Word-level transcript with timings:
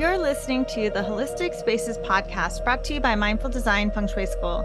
You're 0.00 0.16
listening 0.16 0.64
to 0.70 0.88
the 0.88 1.02
Holistic 1.02 1.54
Spaces 1.54 1.98
podcast 1.98 2.64
brought 2.64 2.82
to 2.84 2.94
you 2.94 3.00
by 3.00 3.14
Mindful 3.14 3.50
Design 3.50 3.90
Feng 3.90 4.08
Shui 4.08 4.24
School. 4.24 4.64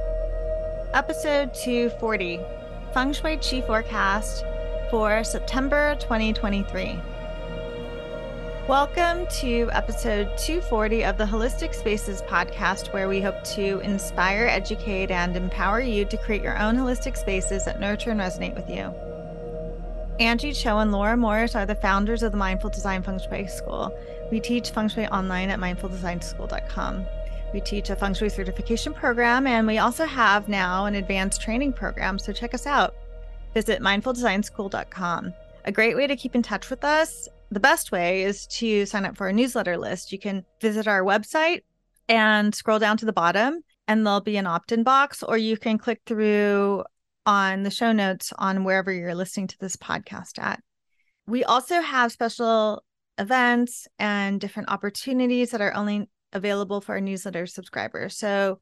Episode 0.93 1.53
240 1.53 2.39
Feng 2.93 3.11
Shui 3.11 3.35
Chi 3.35 3.59
Forecast 3.59 4.45
for 4.89 5.25
September 5.25 5.97
2023. 5.99 7.01
Welcome 8.69 9.27
to 9.41 9.69
episode 9.73 10.29
240 10.37 11.03
of 11.03 11.17
the 11.17 11.25
Holistic 11.25 11.75
Spaces 11.75 12.21
podcast, 12.21 12.93
where 12.93 13.09
we 13.09 13.19
hope 13.19 13.43
to 13.43 13.79
inspire, 13.79 14.47
educate, 14.47 15.11
and 15.11 15.35
empower 15.35 15.81
you 15.81 16.05
to 16.05 16.15
create 16.15 16.43
your 16.43 16.57
own 16.57 16.77
holistic 16.77 17.17
spaces 17.17 17.65
that 17.65 17.81
nurture 17.81 18.11
and 18.11 18.21
resonate 18.21 18.55
with 18.55 18.69
you. 18.69 18.95
Angie 20.19 20.53
Cho 20.53 20.77
and 20.77 20.93
Laura 20.93 21.17
Morris 21.17 21.55
are 21.55 21.65
the 21.65 21.75
founders 21.75 22.23
of 22.23 22.31
the 22.31 22.37
Mindful 22.37 22.69
Design 22.69 23.03
Feng 23.03 23.19
Shui 23.19 23.47
School. 23.47 23.93
We 24.31 24.39
teach 24.39 24.69
Feng 24.69 24.87
Shui 24.87 25.07
online 25.07 25.49
at 25.49 25.59
mindfuldesignschool.com. 25.59 27.05
We 27.53 27.59
teach 27.59 27.89
a 27.89 27.97
Feng 27.97 28.13
Shui 28.13 28.29
certification 28.29 28.93
program, 28.93 29.45
and 29.45 29.67
we 29.67 29.77
also 29.77 30.05
have 30.05 30.47
now 30.47 30.85
an 30.85 30.95
advanced 30.95 31.41
training 31.41 31.73
program, 31.73 32.17
so 32.17 32.31
check 32.31 32.53
us 32.53 32.65
out. 32.65 32.95
Visit 33.53 33.81
mindfuldesignschool.com. 33.81 35.33
A 35.65 35.71
great 35.71 35.97
way 35.97 36.07
to 36.07 36.15
keep 36.15 36.33
in 36.33 36.41
touch 36.41 36.69
with 36.69 36.85
us, 36.85 37.27
the 37.51 37.59
best 37.59 37.91
way 37.91 38.23
is 38.23 38.47
to 38.47 38.85
sign 38.85 39.05
up 39.05 39.17
for 39.17 39.27
our 39.27 39.33
newsletter 39.33 39.77
list. 39.77 40.13
You 40.13 40.19
can 40.19 40.45
visit 40.61 40.87
our 40.87 41.03
website 41.03 41.63
and 42.07 42.55
scroll 42.55 42.79
down 42.79 42.95
to 42.97 43.05
the 43.05 43.13
bottom, 43.13 43.63
and 43.89 44.05
there'll 44.05 44.21
be 44.21 44.37
an 44.37 44.47
opt 44.47 44.71
in 44.71 44.83
box, 44.83 45.23
or 45.23 45.37
you 45.37 45.57
can 45.57 45.77
click 45.77 46.01
through 46.05 46.85
on 47.25 47.63
the 47.63 47.71
show 47.71 47.91
notes 47.91 48.31
on 48.37 48.63
wherever 48.63 48.91
you're 48.91 49.15
listening 49.15 49.47
to 49.47 49.57
this 49.59 49.75
podcast 49.75 50.39
at. 50.39 50.61
We 51.27 51.43
also 51.43 51.81
have 51.81 52.11
special 52.11 52.83
events 53.17 53.87
and 53.97 54.39
different 54.39 54.69
opportunities 54.69 55.51
that 55.51 55.61
are 55.61 55.73
only 55.73 56.09
available 56.33 56.81
for 56.81 56.93
our 56.93 57.01
newsletter 57.01 57.47
subscribers. 57.47 58.17
So, 58.17 58.59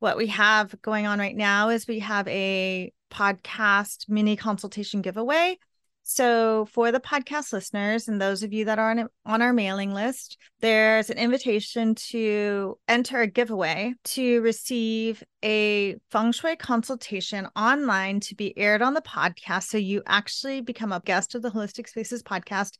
what 0.00 0.16
we 0.16 0.26
have 0.28 0.74
going 0.82 1.06
on 1.06 1.20
right 1.20 1.36
now 1.36 1.68
is 1.68 1.86
we 1.86 2.00
have 2.00 2.26
a 2.26 2.92
podcast 3.12 4.08
mini 4.08 4.34
consultation 4.34 5.00
giveaway 5.00 5.58
so, 6.04 6.66
for 6.66 6.90
the 6.90 7.00
podcast 7.00 7.52
listeners 7.52 8.08
and 8.08 8.20
those 8.20 8.42
of 8.42 8.52
you 8.52 8.64
that 8.64 8.78
are 8.78 8.90
on, 8.90 9.08
on 9.24 9.40
our 9.40 9.52
mailing 9.52 9.94
list, 9.94 10.36
there's 10.60 11.10
an 11.10 11.18
invitation 11.18 11.94
to 11.94 12.76
enter 12.88 13.20
a 13.20 13.26
giveaway 13.26 13.94
to 14.04 14.40
receive 14.42 15.22
a 15.44 15.96
feng 16.10 16.32
shui 16.32 16.56
consultation 16.56 17.48
online 17.54 18.20
to 18.20 18.34
be 18.34 18.56
aired 18.58 18.82
on 18.82 18.94
the 18.94 19.02
podcast. 19.02 19.64
So, 19.64 19.78
you 19.78 20.02
actually 20.06 20.60
become 20.60 20.92
a 20.92 21.00
guest 21.00 21.34
of 21.34 21.42
the 21.42 21.50
Holistic 21.50 21.88
Spaces 21.88 22.22
podcast 22.22 22.76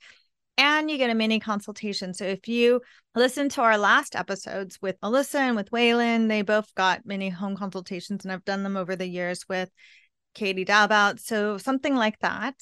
and 0.58 0.90
you 0.90 0.98
get 0.98 1.10
a 1.10 1.14
mini 1.14 1.40
consultation. 1.40 2.14
So, 2.14 2.24
if 2.24 2.48
you 2.48 2.82
listen 3.14 3.48
to 3.50 3.62
our 3.62 3.78
last 3.78 4.16
episodes 4.16 4.80
with 4.82 4.96
Melissa 5.02 5.38
and 5.38 5.56
with 5.56 5.70
Waylon, 5.70 6.28
they 6.28 6.42
both 6.42 6.74
got 6.74 7.06
mini 7.06 7.28
home 7.28 7.56
consultations, 7.56 8.24
and 8.24 8.32
I've 8.32 8.44
done 8.44 8.62
them 8.62 8.76
over 8.76 8.96
the 8.96 9.06
years 9.06 9.44
with 9.48 9.70
Katie 10.34 10.64
Dalbout. 10.64 11.20
So, 11.20 11.56
something 11.58 11.94
like 11.94 12.18
that. 12.20 12.56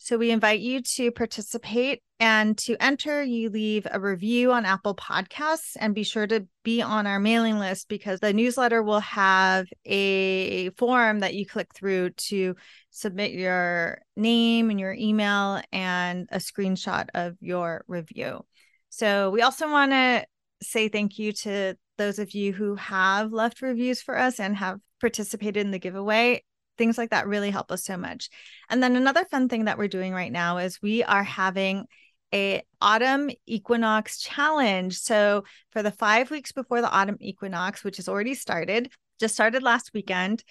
So 0.00 0.16
we 0.16 0.30
invite 0.30 0.60
you 0.60 0.80
to 0.80 1.10
participate 1.10 2.02
and 2.20 2.56
to 2.58 2.76
enter, 2.82 3.22
you 3.22 3.50
leave 3.50 3.86
a 3.90 3.98
review 3.98 4.52
on 4.52 4.64
Apple 4.64 4.94
Podcasts 4.94 5.76
and 5.78 5.94
be 5.94 6.04
sure 6.04 6.26
to 6.26 6.46
be 6.62 6.80
on 6.82 7.06
our 7.06 7.18
mailing 7.18 7.58
list 7.58 7.88
because 7.88 8.20
the 8.20 8.32
newsletter 8.32 8.82
will 8.82 9.00
have 9.00 9.66
a 9.84 10.70
form 10.70 11.20
that 11.20 11.34
you 11.34 11.46
click 11.46 11.74
through 11.74 12.10
to 12.10 12.54
submit 12.90 13.32
your 13.32 14.00
name 14.16 14.70
and 14.70 14.80
your 14.80 14.94
email 14.94 15.60
and 15.72 16.28
a 16.30 16.38
screenshot 16.38 17.08
of 17.14 17.36
your 17.40 17.84
review. 17.88 18.44
So 18.90 19.30
we 19.30 19.42
also 19.42 19.68
want 19.68 19.92
to 19.92 20.24
say 20.62 20.88
thank 20.88 21.18
you 21.18 21.32
to 21.32 21.76
those 21.98 22.18
of 22.18 22.32
you 22.32 22.52
who 22.52 22.76
have 22.76 23.32
left 23.32 23.62
reviews 23.62 24.00
for 24.00 24.16
us 24.16 24.38
and 24.40 24.56
have 24.56 24.78
participated 25.00 25.58
in 25.58 25.70
the 25.70 25.78
giveaway 25.78 26.42
things 26.78 26.96
like 26.96 27.10
that 27.10 27.26
really 27.26 27.50
help 27.50 27.70
us 27.70 27.84
so 27.84 27.96
much. 27.96 28.30
And 28.70 28.82
then 28.82 28.96
another 28.96 29.24
fun 29.24 29.48
thing 29.48 29.64
that 29.64 29.76
we're 29.76 29.88
doing 29.88 30.12
right 30.12 30.32
now 30.32 30.58
is 30.58 30.80
we 30.80 31.02
are 31.02 31.24
having 31.24 31.86
a 32.32 32.62
autumn 32.80 33.30
equinox 33.46 34.18
challenge. 34.18 34.98
So 34.98 35.44
for 35.70 35.82
the 35.82 35.90
5 35.90 36.30
weeks 36.30 36.52
before 36.52 36.80
the 36.80 36.90
autumn 36.90 37.16
equinox, 37.20 37.82
which 37.84 37.96
has 37.96 38.08
already 38.08 38.34
started, 38.34 38.90
just 39.18 39.34
started 39.34 39.62
last 39.62 39.90
weekend, 39.94 40.44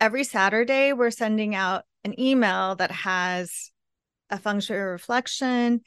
every 0.00 0.24
Saturday 0.24 0.92
we're 0.92 1.10
sending 1.10 1.54
out 1.54 1.84
an 2.04 2.18
email 2.20 2.76
that 2.76 2.90
has 2.90 3.70
a 4.30 4.38
feng 4.38 4.60
shui 4.60 4.76
reflection 4.76 5.80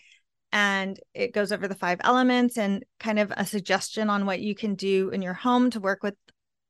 and 0.51 0.99
it 1.13 1.33
goes 1.33 1.51
over 1.51 1.67
the 1.67 1.75
five 1.75 1.99
elements 2.03 2.57
and 2.57 2.83
kind 2.99 3.19
of 3.19 3.31
a 3.35 3.45
suggestion 3.45 4.09
on 4.09 4.25
what 4.25 4.41
you 4.41 4.53
can 4.53 4.75
do 4.75 5.09
in 5.09 5.21
your 5.21 5.33
home 5.33 5.69
to 5.69 5.79
work 5.79 6.03
with 6.03 6.15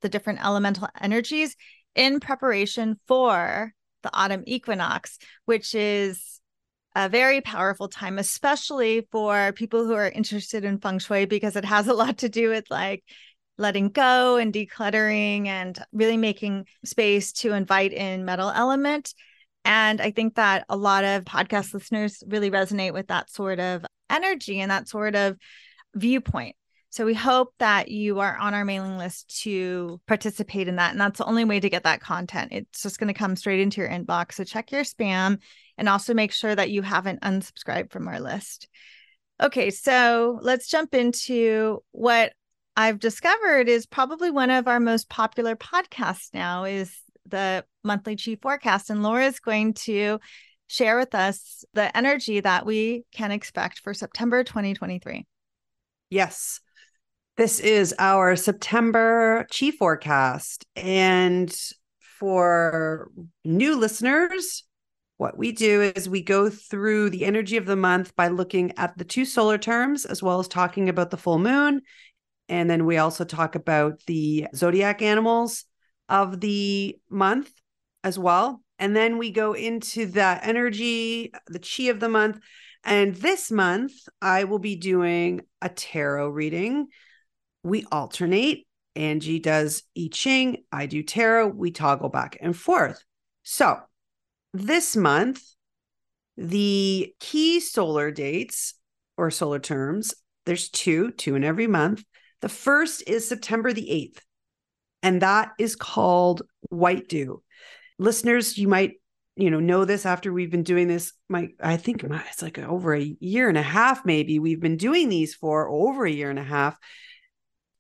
the 0.01 0.09
different 0.09 0.43
elemental 0.43 0.87
energies 0.99 1.55
in 1.95 2.19
preparation 2.19 2.99
for 3.07 3.73
the 4.03 4.09
autumn 4.13 4.43
equinox, 4.45 5.17
which 5.45 5.75
is 5.75 6.39
a 6.95 7.07
very 7.07 7.41
powerful 7.41 7.87
time, 7.87 8.19
especially 8.19 9.07
for 9.11 9.53
people 9.53 9.85
who 9.85 9.93
are 9.93 10.09
interested 10.09 10.65
in 10.65 10.79
feng 10.79 10.99
shui, 10.99 11.25
because 11.25 11.55
it 11.55 11.65
has 11.65 11.87
a 11.87 11.93
lot 11.93 12.17
to 12.19 12.29
do 12.29 12.49
with 12.49 12.65
like 12.69 13.03
letting 13.57 13.89
go 13.89 14.37
and 14.37 14.53
decluttering 14.53 15.47
and 15.47 15.79
really 15.93 16.17
making 16.17 16.65
space 16.83 17.31
to 17.31 17.53
invite 17.53 17.93
in 17.93 18.25
metal 18.25 18.49
element. 18.49 19.13
And 19.63 20.01
I 20.01 20.11
think 20.11 20.35
that 20.35 20.65
a 20.69 20.75
lot 20.75 21.03
of 21.03 21.23
podcast 21.23 21.73
listeners 21.73 22.23
really 22.27 22.49
resonate 22.49 22.93
with 22.93 23.07
that 23.07 23.29
sort 23.29 23.59
of 23.59 23.85
energy 24.09 24.59
and 24.59 24.71
that 24.71 24.87
sort 24.87 25.15
of 25.15 25.37
viewpoint. 25.93 26.55
So 26.91 27.05
we 27.05 27.13
hope 27.13 27.53
that 27.59 27.87
you 27.87 28.19
are 28.19 28.37
on 28.37 28.53
our 28.53 28.65
mailing 28.65 28.97
list 28.97 29.41
to 29.43 30.01
participate 30.07 30.67
in 30.67 30.75
that. 30.75 30.91
And 30.91 30.99
that's 30.99 31.19
the 31.19 31.25
only 31.25 31.45
way 31.45 31.57
to 31.57 31.69
get 31.69 31.83
that 31.85 32.01
content. 32.01 32.51
It's 32.51 32.83
just 32.83 32.99
going 32.99 33.07
to 33.07 33.17
come 33.17 33.37
straight 33.37 33.61
into 33.61 33.79
your 33.79 33.89
inbox. 33.89 34.33
So 34.33 34.43
check 34.43 34.73
your 34.73 34.83
spam 34.83 35.39
and 35.77 35.87
also 35.87 36.13
make 36.13 36.33
sure 36.33 36.53
that 36.53 36.69
you 36.69 36.81
haven't 36.81 37.21
unsubscribed 37.21 37.93
from 37.93 38.09
our 38.09 38.19
list. 38.19 38.67
Okay, 39.41 39.71
so 39.71 40.37
let's 40.41 40.67
jump 40.67 40.93
into 40.93 41.81
what 41.91 42.33
I've 42.75 42.99
discovered 42.99 43.69
is 43.69 43.85
probably 43.85 44.29
one 44.29 44.49
of 44.49 44.67
our 44.67 44.81
most 44.81 45.09
popular 45.09 45.55
podcasts 45.55 46.33
now 46.33 46.65
is 46.65 46.93
the 47.25 47.63
monthly 47.85 48.17
chi 48.17 48.37
forecast. 48.41 48.89
And 48.89 49.01
Laura 49.01 49.27
is 49.27 49.39
going 49.39 49.75
to 49.75 50.19
share 50.67 50.97
with 50.97 51.15
us 51.15 51.63
the 51.73 51.95
energy 51.95 52.41
that 52.41 52.65
we 52.65 53.05
can 53.13 53.31
expect 53.31 53.79
for 53.79 53.93
September 53.93 54.43
2023. 54.43 55.25
Yes. 56.09 56.59
This 57.37 57.61
is 57.61 57.95
our 57.97 58.35
September 58.35 59.47
Chi 59.57 59.71
forecast. 59.71 60.65
And 60.75 61.51
for 62.19 63.09
new 63.45 63.77
listeners, 63.77 64.65
what 65.15 65.37
we 65.37 65.53
do 65.53 65.81
is 65.81 66.09
we 66.09 66.23
go 66.23 66.49
through 66.49 67.09
the 67.09 67.23
energy 67.23 67.55
of 67.55 67.65
the 67.65 67.77
month 67.77 68.15
by 68.17 68.27
looking 68.27 68.77
at 68.77 68.97
the 68.97 69.05
two 69.05 69.23
solar 69.23 69.57
terms 69.57 70.03
as 70.03 70.21
well 70.21 70.39
as 70.39 70.49
talking 70.49 70.89
about 70.89 71.09
the 71.09 71.17
full 71.17 71.39
moon. 71.39 71.81
And 72.49 72.69
then 72.69 72.85
we 72.85 72.97
also 72.97 73.23
talk 73.23 73.55
about 73.55 74.01
the 74.07 74.47
zodiac 74.53 75.01
animals 75.01 75.63
of 76.09 76.41
the 76.41 76.99
month 77.09 77.49
as 78.03 78.19
well. 78.19 78.61
And 78.77 78.93
then 78.93 79.17
we 79.17 79.31
go 79.31 79.53
into 79.53 80.05
the 80.05 80.39
energy, 80.43 81.31
the 81.47 81.59
chi 81.59 81.83
of 81.83 82.01
the 82.01 82.09
month. 82.09 82.39
And 82.83 83.15
this 83.15 83.51
month, 83.51 83.93
I 84.21 84.43
will 84.43 84.59
be 84.59 84.75
doing 84.75 85.41
a 85.61 85.69
tarot 85.69 86.27
reading 86.27 86.87
we 87.63 87.85
alternate. 87.91 88.65
Angie 88.95 89.39
does 89.39 89.83
I 89.97 90.09
Ching, 90.09 90.63
I 90.71 90.85
do 90.85 91.01
tarot, 91.01 91.47
we 91.47 91.71
toggle 91.71 92.09
back 92.09 92.37
and 92.41 92.55
forth. 92.55 93.03
So 93.43 93.79
this 94.53 94.95
month, 94.95 95.41
the 96.35 97.13
key 97.19 97.59
solar 97.59 98.11
dates 98.11 98.73
or 99.17 99.31
solar 99.31 99.59
terms, 99.59 100.13
there's 100.45 100.69
two, 100.69 101.11
two 101.11 101.35
in 101.35 101.43
every 101.43 101.67
month. 101.67 102.03
The 102.41 102.49
first 102.49 103.03
is 103.07 103.27
September 103.27 103.71
the 103.71 103.87
8th, 103.87 104.21
and 105.03 105.21
that 105.21 105.51
is 105.59 105.75
called 105.75 106.41
White 106.69 107.07
Dew. 107.07 107.43
Listeners, 107.99 108.57
you 108.57 108.67
might 108.67 108.93
you 109.37 109.49
know 109.49 109.59
know 109.59 109.85
this 109.85 110.05
after 110.05 110.33
we've 110.33 110.51
been 110.51 110.61
doing 110.61 110.89
this 110.89 111.13
my 111.29 111.47
i 111.61 111.77
think 111.77 112.03
it's 112.03 112.41
like 112.41 112.59
over 112.59 112.93
a 112.93 113.15
year 113.21 113.47
and 113.47 113.57
a 113.57 113.61
half 113.61 114.05
maybe 114.05 114.39
we've 114.39 114.59
been 114.59 114.75
doing 114.75 115.07
these 115.07 115.33
for 115.33 115.69
over 115.69 116.05
a 116.05 116.11
year 116.11 116.29
and 116.29 116.37
a 116.37 116.43
half 116.43 116.77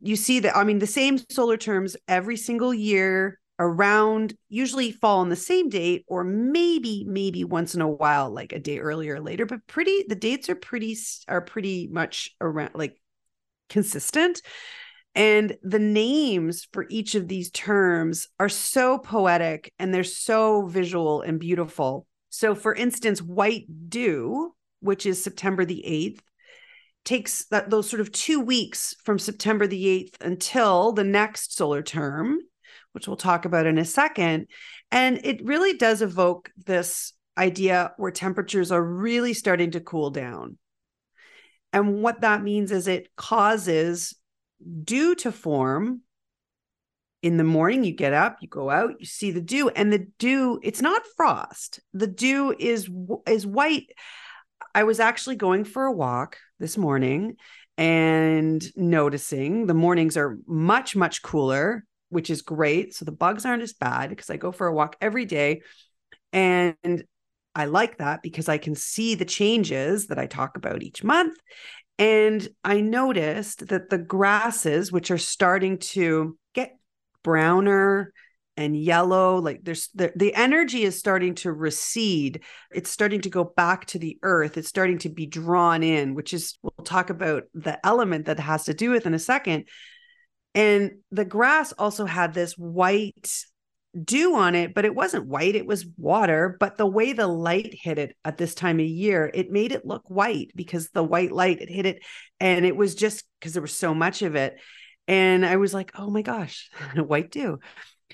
you 0.01 0.15
see 0.15 0.39
that 0.39 0.55
i 0.55 0.63
mean 0.63 0.79
the 0.79 0.87
same 0.87 1.17
solar 1.29 1.57
terms 1.57 1.95
every 2.07 2.37
single 2.37 2.73
year 2.73 3.39
around 3.59 4.33
usually 4.49 4.91
fall 4.91 5.19
on 5.19 5.29
the 5.29 5.35
same 5.35 5.69
date 5.69 6.03
or 6.07 6.23
maybe 6.23 7.05
maybe 7.07 7.43
once 7.43 7.75
in 7.75 7.81
a 7.81 7.87
while 7.87 8.31
like 8.31 8.51
a 8.53 8.59
day 8.59 8.79
earlier 8.79 9.15
or 9.15 9.19
later 9.19 9.45
but 9.45 9.65
pretty 9.67 10.03
the 10.07 10.15
dates 10.15 10.49
are 10.49 10.55
pretty 10.55 10.97
are 11.27 11.41
pretty 11.41 11.87
much 11.87 12.31
around 12.41 12.71
like 12.73 12.97
consistent. 13.71 14.41
And 15.15 15.57
the 15.63 15.79
names 15.79 16.67
for 16.71 16.85
each 16.89 17.15
of 17.15 17.27
these 17.27 17.49
terms 17.51 18.27
are 18.39 18.49
so 18.49 18.99
poetic 18.99 19.73
and 19.79 19.93
they're 19.93 20.03
so 20.03 20.67
visual 20.67 21.21
and 21.21 21.39
beautiful. 21.39 22.05
So 22.29 22.53
for 22.53 22.75
instance 22.75 23.21
white 23.21 23.65
dew 23.89 24.53
which 24.79 25.05
is 25.05 25.23
september 25.23 25.63
the 25.63 25.83
8th 25.85 26.21
takes 27.03 27.45
that 27.45 27.69
those 27.69 27.89
sort 27.89 28.01
of 28.01 28.11
two 28.11 28.39
weeks 28.39 28.95
from 29.03 29.19
September 29.19 29.67
the 29.67 29.85
8th 29.85 30.21
until 30.21 30.91
the 30.91 31.03
next 31.03 31.55
solar 31.55 31.81
term, 31.81 32.39
which 32.91 33.07
we'll 33.07 33.17
talk 33.17 33.45
about 33.45 33.65
in 33.65 33.77
a 33.77 33.85
second. 33.85 34.47
And 34.91 35.19
it 35.23 35.43
really 35.45 35.77
does 35.77 36.01
evoke 36.01 36.51
this 36.65 37.13
idea 37.37 37.93
where 37.97 38.11
temperatures 38.11 38.71
are 38.71 38.83
really 38.83 39.33
starting 39.33 39.71
to 39.71 39.79
cool 39.79 40.09
down. 40.11 40.57
And 41.73 42.01
what 42.01 42.21
that 42.21 42.43
means 42.43 42.71
is 42.71 42.87
it 42.87 43.15
causes 43.15 44.15
dew 44.83 45.15
to 45.15 45.31
form 45.31 46.01
in 47.21 47.37
the 47.37 47.43
morning 47.43 47.83
you 47.83 47.93
get 47.93 48.13
up 48.13 48.37
you 48.41 48.47
go 48.47 48.69
out 48.69 48.91
you 48.99 49.05
see 49.05 49.31
the 49.31 49.41
dew 49.41 49.69
and 49.69 49.91
the 49.91 50.07
dew 50.17 50.59
it's 50.63 50.81
not 50.81 51.01
frost 51.15 51.79
the 51.93 52.07
dew 52.07 52.55
is 52.57 52.89
is 53.27 53.45
white 53.45 53.91
i 54.75 54.83
was 54.83 54.99
actually 54.99 55.35
going 55.35 55.63
for 55.63 55.85
a 55.85 55.91
walk 55.91 56.37
this 56.59 56.77
morning 56.77 57.35
and 57.77 58.63
noticing 58.75 59.65
the 59.65 59.73
mornings 59.73 60.17
are 60.17 60.37
much 60.47 60.95
much 60.95 61.21
cooler 61.21 61.83
which 62.11 62.29
is 62.29 62.41
great. 62.41 62.93
So 62.93 63.05
the 63.05 63.11
bugs 63.11 63.45
aren't 63.45 63.63
as 63.63 63.73
bad 63.73 64.09
because 64.09 64.29
i 64.29 64.37
go 64.37 64.51
for 64.51 64.67
a 64.67 64.73
walk 64.73 64.95
every 65.01 65.25
day. 65.25 65.61
And 66.31 67.03
i 67.55 67.65
like 67.65 67.97
that 67.97 68.21
because 68.21 68.47
i 68.47 68.57
can 68.57 68.75
see 68.75 69.15
the 69.15 69.25
changes 69.25 70.07
that 70.07 70.19
i 70.19 70.27
talk 70.27 70.55
about 70.55 70.83
each 70.83 71.03
month. 71.03 71.37
And 71.97 72.47
i 72.63 72.81
noticed 72.81 73.69
that 73.69 73.89
the 73.89 73.97
grasses 73.97 74.91
which 74.91 75.09
are 75.09 75.17
starting 75.17 75.79
to 75.79 76.37
get 76.53 76.77
browner 77.23 78.13
and 78.61 78.77
yellow 78.77 79.37
like 79.37 79.59
there's 79.63 79.89
the, 79.93 80.11
the 80.15 80.33
energy 80.35 80.83
is 80.83 80.97
starting 80.97 81.35
to 81.35 81.51
recede. 81.51 82.43
It's 82.71 82.89
starting 82.89 83.21
to 83.21 83.29
go 83.29 83.43
back 83.43 83.85
to 83.87 83.99
the 83.99 84.17
earth. 84.23 84.57
It's 84.57 84.69
starting 84.69 84.99
to 84.99 85.09
be 85.09 85.25
drawn 85.25 85.83
in 85.83 86.15
which 86.15 86.33
is 86.33 86.57
we'll 86.61 86.85
talk 86.85 87.09
about 87.09 87.43
the 87.53 87.83
element 87.85 88.25
that 88.25 88.39
has 88.39 88.65
to 88.65 88.73
do 88.73 88.91
with 88.91 89.05
in 89.05 89.13
a 89.13 89.19
second. 89.19 89.65
And 90.53 90.91
the 91.11 91.25
grass 91.25 91.71
also 91.73 92.05
had 92.05 92.33
this 92.33 92.53
white 92.53 93.29
dew 94.05 94.35
on 94.35 94.55
it 94.55 94.73
but 94.73 94.85
it 94.85 94.95
wasn't 94.95 95.27
white 95.27 95.55
it 95.55 95.65
was 95.65 95.85
water. 95.97 96.55
But 96.59 96.77
the 96.77 96.85
way 96.85 97.13
the 97.13 97.27
light 97.27 97.73
hit 97.73 97.97
it 97.97 98.15
at 98.23 98.37
this 98.37 98.55
time 98.55 98.79
of 98.79 98.85
year 98.85 99.29
it 99.33 99.51
made 99.51 99.71
it 99.71 99.85
look 99.85 100.03
white 100.09 100.51
because 100.55 100.89
the 100.89 101.03
white 101.03 101.31
light 101.31 101.61
it 101.61 101.69
hit 101.69 101.85
it 101.85 102.03
and 102.39 102.65
it 102.65 102.75
was 102.75 102.95
just 102.95 103.25
because 103.39 103.53
there 103.53 103.61
was 103.61 103.75
so 103.75 103.93
much 103.93 104.21
of 104.21 104.35
it. 104.35 104.57
And 105.07 105.45
I 105.45 105.57
was 105.57 105.73
like, 105.73 105.91
oh 105.95 106.09
my 106.09 106.21
gosh, 106.21 106.69
white 106.95 107.31
dew. 107.31 107.59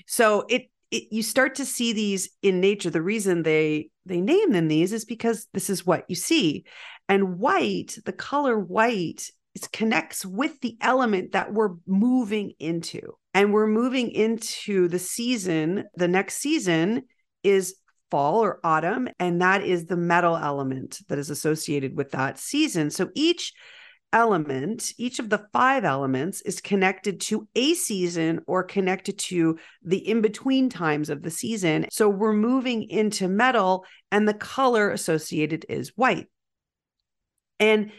So 0.08 0.46
it, 0.48 0.70
it 0.90 1.04
you 1.12 1.22
start 1.22 1.56
to 1.56 1.66
see 1.66 1.92
these 1.92 2.30
in 2.42 2.60
nature. 2.60 2.90
The 2.90 3.02
reason 3.02 3.42
they 3.42 3.90
they 4.06 4.20
name 4.20 4.52
them 4.52 4.68
these 4.68 4.92
is 4.92 5.04
because 5.04 5.46
this 5.52 5.70
is 5.70 5.86
what 5.86 6.04
you 6.08 6.16
see. 6.16 6.64
And 7.08 7.38
white, 7.38 7.98
the 8.04 8.12
color 8.12 8.58
white, 8.58 9.30
it 9.54 9.70
connects 9.70 10.24
with 10.24 10.60
the 10.60 10.76
element 10.80 11.32
that 11.32 11.52
we're 11.52 11.74
moving 11.86 12.52
into. 12.58 13.00
And 13.34 13.52
we're 13.52 13.66
moving 13.66 14.10
into 14.10 14.88
the 14.88 14.98
season, 14.98 15.84
the 15.94 16.08
next 16.08 16.38
season 16.38 17.02
is 17.44 17.76
fall 18.10 18.42
or 18.42 18.58
autumn 18.64 19.08
and 19.18 19.42
that 19.42 19.62
is 19.62 19.84
the 19.84 19.96
metal 19.96 20.36
element 20.36 20.98
that 21.08 21.18
is 21.18 21.28
associated 21.28 21.96
with 21.96 22.10
that 22.12 22.38
season 22.38 22.90
so 22.90 23.10
each 23.14 23.52
element, 24.12 24.92
each 24.98 25.18
of 25.18 25.28
the 25.28 25.46
five 25.52 25.84
elements 25.84 26.40
is 26.42 26.60
connected 26.60 27.20
to 27.20 27.46
a 27.54 27.74
season 27.74 28.40
or 28.46 28.62
connected 28.62 29.18
to 29.18 29.58
the 29.82 29.98
in 29.98 30.20
between 30.20 30.68
times 30.70 31.10
of 31.10 31.22
the 31.22 31.30
season. 31.30 31.86
So 31.90 32.08
we're 32.08 32.32
moving 32.32 32.84
into 32.84 33.28
metal, 33.28 33.84
and 34.10 34.26
the 34.26 34.34
color 34.34 34.90
associated 34.90 35.66
is 35.68 35.92
white. 35.96 36.26
And 37.60 37.92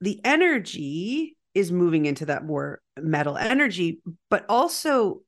the 0.00 0.20
energy 0.24 1.36
is 1.54 1.70
moving 1.70 2.06
into 2.06 2.26
that 2.26 2.44
more 2.44 2.80
metal 2.98 3.36
energy, 3.36 4.00
but 4.30 4.46
also 4.48 5.20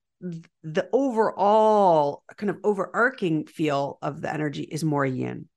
the 0.62 0.88
overall 0.92 2.22
kind 2.36 2.50
of 2.50 2.58
overarching 2.64 3.46
feel 3.46 3.98
of 4.00 4.20
the 4.20 4.32
energy 4.32 4.62
is 4.62 4.82
more 4.82 5.04
yin, 5.04 5.48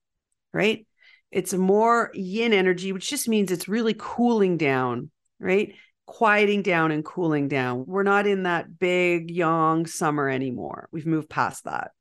right? 0.53 0.85
It's 1.31 1.53
more 1.53 2.12
yin 2.13 2.53
energy, 2.53 2.91
which 2.91 3.09
just 3.09 3.27
means 3.27 3.51
it's 3.51 3.68
really 3.68 3.95
cooling 3.97 4.57
down, 4.57 5.12
right? 5.39 5.74
Quieting 6.06 6.62
down 6.62 6.91
and 6.91 7.03
cooling 7.03 7.47
down. 7.47 7.85
We're 7.85 8.03
not 8.03 8.27
in 8.27 8.44
that 8.44 8.79
big, 8.79 9.29
yang 9.29 9.85
summer 9.85 10.29
anymore. 10.29 10.88
We've 10.91 11.06
moved 11.06 11.29
past 11.29 11.65
that. 11.65 11.91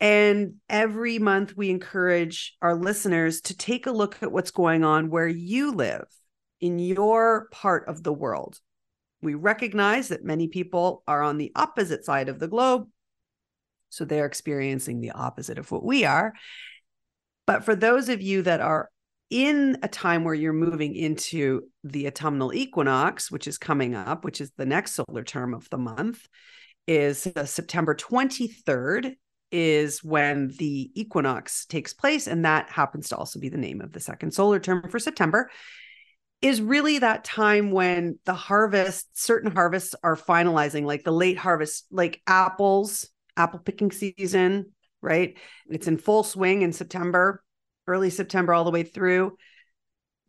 And 0.00 0.54
every 0.68 1.18
month, 1.18 1.56
we 1.56 1.70
encourage 1.70 2.56
our 2.62 2.76
listeners 2.76 3.40
to 3.42 3.56
take 3.56 3.86
a 3.86 3.92
look 3.92 4.22
at 4.22 4.30
what's 4.30 4.52
going 4.52 4.84
on 4.84 5.10
where 5.10 5.26
you 5.26 5.72
live 5.72 6.06
in 6.60 6.78
your 6.78 7.48
part 7.50 7.88
of 7.88 8.04
the 8.04 8.12
world. 8.12 8.58
We 9.20 9.34
recognize 9.34 10.08
that 10.08 10.24
many 10.24 10.46
people 10.46 11.02
are 11.08 11.22
on 11.22 11.38
the 11.38 11.50
opposite 11.56 12.04
side 12.04 12.28
of 12.28 12.38
the 12.38 12.46
globe. 12.46 12.86
So 13.90 14.04
they're 14.04 14.26
experiencing 14.26 15.00
the 15.00 15.10
opposite 15.12 15.58
of 15.58 15.72
what 15.72 15.84
we 15.84 16.04
are. 16.04 16.34
But 17.48 17.64
for 17.64 17.74
those 17.74 18.10
of 18.10 18.20
you 18.20 18.42
that 18.42 18.60
are 18.60 18.90
in 19.30 19.78
a 19.82 19.88
time 19.88 20.22
where 20.22 20.34
you're 20.34 20.52
moving 20.52 20.94
into 20.94 21.62
the 21.82 22.06
autumnal 22.06 22.52
equinox, 22.52 23.30
which 23.30 23.48
is 23.48 23.56
coming 23.56 23.94
up, 23.94 24.22
which 24.22 24.42
is 24.42 24.52
the 24.58 24.66
next 24.66 24.92
solar 24.92 25.24
term 25.24 25.54
of 25.54 25.66
the 25.70 25.78
month, 25.78 26.28
is 26.86 27.26
uh, 27.26 27.46
September 27.46 27.94
23rd 27.94 29.14
is 29.50 30.04
when 30.04 30.48
the 30.58 30.90
equinox 30.94 31.64
takes 31.64 31.94
place 31.94 32.26
and 32.26 32.44
that 32.44 32.68
happens 32.68 33.08
to 33.08 33.16
also 33.16 33.40
be 33.40 33.48
the 33.48 33.56
name 33.56 33.80
of 33.80 33.92
the 33.92 34.00
second 34.00 34.34
solar 34.34 34.60
term 34.60 34.86
for 34.90 34.98
September 34.98 35.50
is 36.42 36.60
really 36.60 36.98
that 36.98 37.24
time 37.24 37.70
when 37.70 38.18
the 38.26 38.34
harvest 38.34 39.08
certain 39.18 39.50
harvests 39.50 39.94
are 40.02 40.16
finalizing 40.16 40.84
like 40.84 41.02
the 41.02 41.10
late 41.10 41.38
harvest 41.38 41.86
like 41.90 42.20
apples 42.26 43.08
apple 43.38 43.58
picking 43.58 43.90
season 43.90 44.66
right? 45.02 45.36
It's 45.68 45.86
in 45.86 45.98
full 45.98 46.22
swing 46.22 46.62
in 46.62 46.72
September, 46.72 47.42
early 47.86 48.10
September, 48.10 48.54
all 48.54 48.64
the 48.64 48.70
way 48.70 48.82
through. 48.82 49.36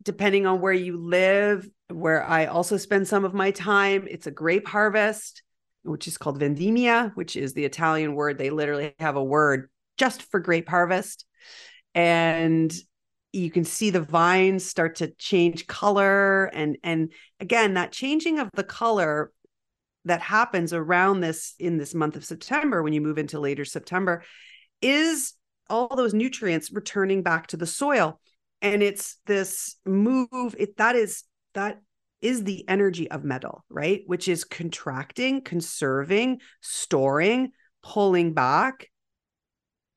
Depending 0.02 0.46
on 0.46 0.60
where 0.60 0.72
you 0.72 0.96
live, 0.96 1.68
where 1.88 2.24
I 2.24 2.46
also 2.46 2.76
spend 2.76 3.06
some 3.06 3.24
of 3.24 3.34
my 3.34 3.50
time, 3.50 4.06
it's 4.08 4.26
a 4.26 4.30
grape 4.30 4.66
harvest, 4.66 5.42
which 5.82 6.06
is 6.08 6.16
called 6.16 6.40
vendemmia, 6.40 7.12
which 7.14 7.36
is 7.36 7.52
the 7.52 7.64
Italian 7.64 8.14
word. 8.14 8.38
They 8.38 8.50
literally 8.50 8.94
have 8.98 9.16
a 9.16 9.24
word 9.24 9.70
just 9.98 10.22
for 10.22 10.40
grape 10.40 10.68
harvest. 10.68 11.26
And 11.94 12.72
you 13.32 13.50
can 13.50 13.64
see 13.64 13.90
the 13.90 14.00
vines 14.00 14.64
start 14.64 14.96
to 14.96 15.12
change 15.14 15.66
color 15.66 16.46
and 16.46 16.76
and 16.82 17.12
again 17.38 17.74
that 17.74 17.92
changing 17.92 18.38
of 18.38 18.48
the 18.54 18.64
color 18.64 19.30
that 20.04 20.20
happens 20.20 20.72
around 20.72 21.20
this 21.20 21.54
in 21.58 21.76
this 21.76 21.94
month 21.94 22.16
of 22.16 22.24
September 22.24 22.82
when 22.82 22.92
you 22.92 23.00
move 23.00 23.18
into 23.18 23.38
later 23.38 23.64
September 23.64 24.24
is 24.82 25.34
all 25.68 25.94
those 25.94 26.14
nutrients 26.14 26.72
returning 26.72 27.22
back 27.22 27.46
to 27.48 27.56
the 27.56 27.66
soil. 27.66 28.20
And 28.62 28.82
it's 28.82 29.16
this 29.26 29.76
move 29.86 30.54
it 30.58 30.76
that 30.76 30.96
is 30.96 31.24
that 31.54 31.80
is 32.20 32.44
the 32.44 32.68
energy 32.68 33.10
of 33.10 33.24
metal 33.24 33.64
right? 33.70 34.02
Which 34.06 34.28
is 34.28 34.44
contracting 34.44 35.42
conserving 35.42 36.40
storing 36.60 37.52
pulling 37.82 38.34
back. 38.34 38.90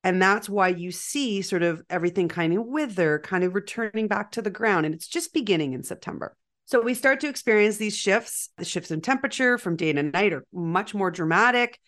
And 0.02 0.20
that's 0.20 0.48
why 0.48 0.68
you 0.68 0.92
see 0.92 1.40
sort 1.42 1.62
of 1.62 1.82
everything 1.88 2.28
kind 2.28 2.56
of 2.56 2.66
wither 2.66 3.18
kind 3.20 3.42
of 3.42 3.54
returning 3.54 4.06
back 4.06 4.32
to 4.32 4.42
the 4.42 4.50
ground. 4.50 4.86
And 4.86 4.94
it's 4.94 5.08
just 5.08 5.32
beginning 5.32 5.72
in 5.72 5.82
september. 5.82 6.36
So 6.66 6.80
we 6.80 6.94
start 6.94 7.20
to 7.20 7.28
experience 7.28 7.76
these 7.76 7.96
shifts. 7.96 8.48
The 8.56 8.64
shifts 8.64 8.90
in 8.90 9.02
temperature 9.02 9.58
from 9.58 9.76
day 9.76 9.92
to 9.92 10.02
night 10.02 10.32
are 10.32 10.44
much 10.52 10.94
more 10.94 11.10
dramatic 11.10 11.78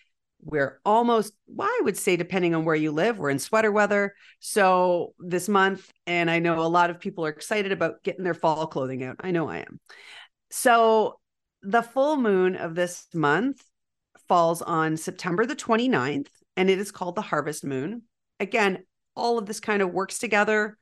we're 0.47 0.81
almost 0.85 1.35
well, 1.49 1.69
i 1.69 1.81
would 1.83 1.97
say 1.97 2.17
depending 2.17 2.55
on 2.55 2.65
where 2.65 2.77
you 2.77 2.93
live 2.93 3.19
we're 3.19 3.31
in 3.31 3.39
sweater 3.39 3.73
weather. 3.73 4.15
So 4.39 5.13
this 5.19 5.49
month 5.49 5.91
and 6.07 6.31
i 6.31 6.39
know 6.39 6.61
a 6.61 6.69
lot 6.69 6.89
of 6.89 7.01
people 7.01 7.27
are 7.27 7.31
excited 7.31 7.73
about 7.73 8.03
getting 8.05 8.25
their 8.25 8.35
fall 8.35 8.67
clothing 8.69 9.03
out. 9.03 9.17
I 9.21 9.33
know 9.33 9.49
i 9.49 9.59
am. 9.59 9.81
So 10.51 11.19
the 11.63 11.83
full 11.83 12.17
moon 12.17 12.55
of 12.55 12.75
this 12.75 13.07
month 13.13 13.63
falls 14.29 14.63
on 14.63 14.97
september 14.97 15.45
the 15.45 15.57
29th 15.57 16.29
and 16.57 16.71
it 16.71 16.79
is 16.79 16.93
called 16.93 17.17
the 17.17 17.23
harvest 17.23 17.65
moon. 17.65 18.03
Again 18.39 18.85
all 19.17 19.39
of 19.39 19.47
this 19.47 19.61
kind 19.61 19.83
of 19.83 19.93
works 19.93 20.19
together. 20.19 20.79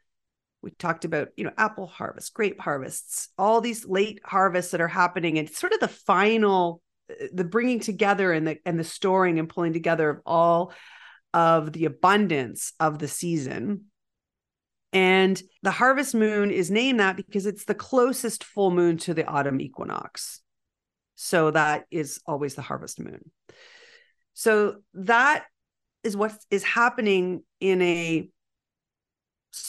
We 0.61 0.73
talked 0.73 1.06
about 1.06 1.28
you 1.37 1.44
know 1.44 1.52
apple 1.56 1.87
harvest 1.87 2.35
grape 2.35 2.61
harvests 2.61 3.28
all 3.38 3.62
these 3.62 3.87
late 3.87 4.21
harvests 4.25 4.73
that 4.73 4.80
are 4.83 4.88
happening 4.88 5.38
and 5.38 5.49
sort 5.49 5.73
of 5.73 5.80
the 5.80 5.88
final 5.88 6.83
Eh, 7.11 7.28
the 7.32 7.44
bringing 7.44 7.80
together 7.80 8.32
and 8.32 8.46
the 8.46 8.58
and 8.64 8.78
the 8.78 8.84
storing 8.84 9.38
and 9.38 9.49
pulling 9.49 9.73
together 9.73 10.08
of 10.11 10.20
all 10.26 10.73
of 11.32 11.73
the 11.73 11.84
abundance 11.84 12.73
of 12.78 12.99
the 12.99 13.08
season. 13.08 13.87
And 14.92 15.42
the 15.62 15.73
harvest 15.73 16.14
moon 16.14 16.52
is 16.52 16.70
named 16.70 17.00
that 17.00 17.16
because 17.16 17.46
it's 17.46 17.64
the 17.64 17.75
closest 17.75 18.44
full 18.44 18.70
moon 18.70 18.96
to 18.99 19.14
the 19.14 19.26
autumn 19.26 19.61
equinox. 19.61 20.40
So 21.16 21.50
that 21.50 21.87
is 21.90 22.20
always 22.26 22.54
the 22.54 22.62
harvest 22.62 23.00
moon. 23.00 23.30
So 24.34 24.76
that 24.94 25.46
is 26.04 26.16
what 26.16 26.37
is 26.50 26.62
happening 26.62 27.42
in 27.58 27.82
a 27.82 28.28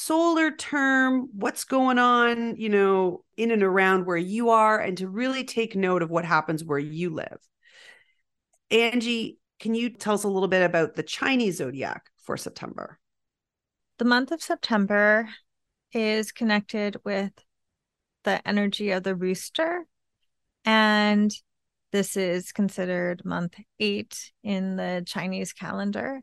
solar 0.06 0.52
term, 0.52 1.30
what's 1.34 1.64
going 1.64 1.98
on, 1.98 2.56
you 2.58 2.70
know, 2.70 3.24
in 3.38 3.50
and 3.50 3.64
around 3.64 4.06
where 4.06 4.16
you 4.18 4.52
are, 4.52 4.80
and 4.80 4.98
to 5.00 5.08
really 5.08 5.44
take 5.44 5.76
note 5.76 6.04
of 6.04 6.12
what 6.12 6.24
happens 6.24 6.64
where 6.64 6.78
you 6.78 7.10
live. 7.10 7.40
Angie, 8.70 9.40
can 9.60 9.74
you 9.74 9.90
tell 9.90 10.14
us 10.14 10.24
a 10.24 10.28
little 10.28 10.48
bit 10.48 10.64
about 10.64 10.96
the 10.96 11.02
Chinese 11.02 11.58
zodiac 11.58 12.04
for 12.24 12.38
September? 12.38 13.00
The 13.98 14.06
month 14.06 14.32
of 14.32 14.44
September 14.44 15.28
is 15.92 16.32
connected 16.32 16.98
with 17.04 17.32
the 18.26 18.48
energy 18.48 18.92
of 18.92 19.02
the 19.02 19.16
rooster. 19.16 19.88
And 20.66 21.32
this 21.92 22.16
is 22.16 22.52
considered 22.52 23.26
month 23.26 23.56
eight 23.80 24.32
in 24.44 24.76
the 24.76 25.04
Chinese 25.08 25.52
calendar. 25.54 26.22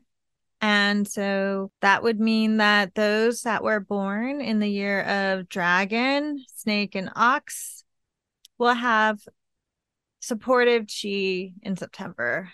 And 0.63 1.05
so 1.05 1.71
that 1.81 2.03
would 2.03 2.21
mean 2.21 2.55
that 2.55 2.95
those 2.95 3.41
that 3.41 3.65
were 3.65 3.81
born 3.81 4.39
in 4.39 4.59
the 4.59 4.69
year 4.69 5.01
of 5.01 5.49
dragon, 5.49 6.41
snake, 6.55 6.95
and 6.95 7.11
ox 7.17 7.83
will 8.57 8.73
have 8.73 9.19
supportive 10.21 10.85
chi 10.87 11.51
in 11.63 11.75
September. 11.75 12.49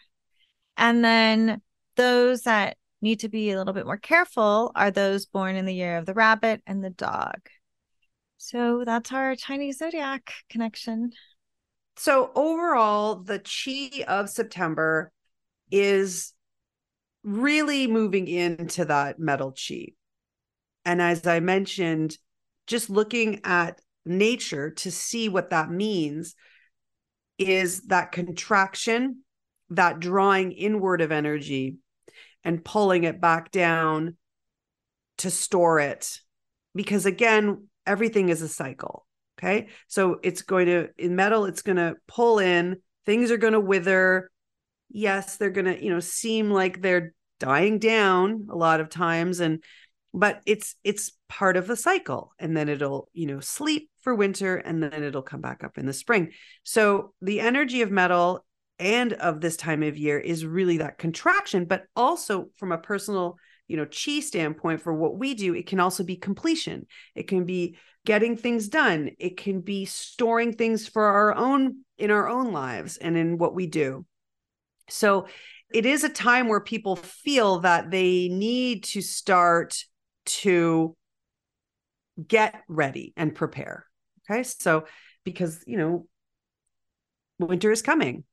And 0.75 1.06
then 1.06 1.62
those 1.98 2.42
that 2.42 2.78
need 3.00 3.20
to 3.20 3.30
be 3.30 3.51
a 3.51 3.60
little 3.60 3.75
bit 3.75 3.86
more 3.86 3.96
careful 3.96 4.72
are 4.74 4.89
those 4.89 5.28
born 5.28 5.56
in 5.56 5.68
the 5.68 5.75
year 5.75 5.96
of 5.96 6.08
the 6.08 6.16
rabbit 6.16 6.63
and 6.66 6.84
the 6.84 6.89
dog. 6.89 7.38
So 8.38 8.86
that's 8.88 9.12
our 9.12 9.36
Chinese 9.36 9.78
zodiac 9.78 10.34
connection. 10.50 11.12
So 11.96 12.32
overall, 12.34 13.18
the 13.18 13.38
chi 13.38 14.04
of 14.06 14.32
September 14.32 15.12
is 15.70 16.34
really 17.24 17.88
moving 17.88 18.28
into 18.28 18.86
that 18.86 19.20
metal 19.20 19.52
chi. 19.52 19.94
And 20.86 21.02
as 21.02 21.28
I 21.28 21.40
mentioned, 21.40 22.18
just 22.68 22.90
looking 22.90 23.42
at 23.44 23.82
nature 24.06 24.72
to 24.72 24.92
see 24.92 25.30
what 25.30 25.50
that 25.50 25.70
means 25.70 26.36
is 27.38 27.82
that 27.88 28.12
contraction, 28.12 29.24
that 29.70 30.00
drawing 30.00 30.52
inward 30.52 31.02
of 31.02 31.12
energy 31.12 31.78
and 32.44 32.64
pulling 32.64 33.04
it 33.04 33.20
back 33.22 33.52
down 33.52 34.18
to 35.18 35.30
store 35.30 35.80
it. 35.80 36.20
Because 36.74 37.06
again, 37.06 37.68
everything 37.86 38.30
is 38.30 38.42
a 38.42 38.48
cycle. 38.48 39.06
Okay. 39.38 39.68
So 39.88 40.20
it's 40.22 40.42
going 40.42 40.66
to, 40.68 40.90
in 40.98 41.16
metal, 41.16 41.46
it's 41.46 41.62
going 41.62 41.78
to 41.78 41.96
pull 42.08 42.40
in, 42.40 42.78
things 43.06 43.32
are 43.32 43.38
going 43.38 43.54
to 43.54 43.60
wither. 43.60 44.32
Yes, 44.89 45.38
they're 45.38 45.50
going 45.50 45.65
to, 45.65 45.84
you 45.84 45.91
know, 45.91 46.00
seem 46.00 46.50
like 46.51 46.81
they're 46.81 47.13
dying 47.39 47.79
down 47.79 48.48
a 48.50 48.55
lot 48.55 48.81
of 48.81 48.89
times 48.89 49.39
and 49.39 49.63
but 50.13 50.41
it's 50.46 50.75
it's 50.84 51.12
part 51.27 51.55
of 51.55 51.67
the 51.67 51.75
cycle 51.75 52.34
and 52.39 52.55
then 52.58 52.67
it'll 52.67 53.10
you 53.13 53.27
know 53.27 53.39
sleep 53.39 53.89
for 54.01 54.15
winter 54.15 54.58
and 54.58 54.81
then 54.81 55.03
it'll 55.03 55.22
come 55.22 55.41
back 55.41 55.63
up 55.63 55.77
in 55.77 55.86
the 55.86 55.93
spring. 55.93 56.31
So 56.63 57.13
the 57.22 57.39
energy 57.39 57.81
of 57.81 57.91
metal 57.91 58.46
and 58.77 59.13
of 59.13 59.41
this 59.41 59.58
time 59.58 59.84
of 59.84 59.98
year 59.98 60.17
is 60.19 60.46
really 60.46 60.77
that 60.77 60.98
contraction 60.98 61.65
but 61.65 61.84
also 61.96 62.50
from 62.55 62.72
a 62.72 62.77
personal 62.77 63.38
you 63.67 63.77
know 63.77 63.86
chi 63.86 64.19
standpoint 64.19 64.81
for 64.81 64.93
what 64.93 65.17
we 65.17 65.34
do 65.34 65.53
it 65.53 65.67
can 65.67 65.79
also 65.79 66.03
be 66.03 66.15
completion. 66.15 66.88
It 67.15 67.27
can 67.27 67.46
be 67.46 67.77
getting 68.05 68.36
things 68.36 68.69
done. 68.69 69.12
It 69.19 69.38
can 69.38 69.62
be 69.62 69.86
storing 69.86 70.53
things 70.53 70.88
for 70.88 71.03
our 71.03 71.36
own 71.36 71.84
in 71.98 72.10
our 72.12 72.27
own 72.27 72.51
lives 72.51 72.98
and 72.98 73.15
in 73.15 73.38
what 73.38 73.53
we 73.53 73.67
do 73.67 74.05
so 74.89 75.27
it 75.72 75.86
is 75.86 76.03
a 76.03 76.10
time 76.10 76.48
where 76.48 76.60
people 76.60 76.96
feel 76.96 77.60
that 77.60 77.91
they 77.91 78.27
need 78.27 78.84
to 78.86 79.01
start 79.01 79.84
to 80.25 80.96
get 82.27 82.63
ready 82.67 83.13
and 83.15 83.34
prepare. 83.34 83.86
Okay. 84.29 84.43
So, 84.43 84.86
because, 85.24 85.63
you 85.65 85.77
know, 85.77 86.08
winter 87.39 87.72
is 87.72 87.81
coming 87.81 88.24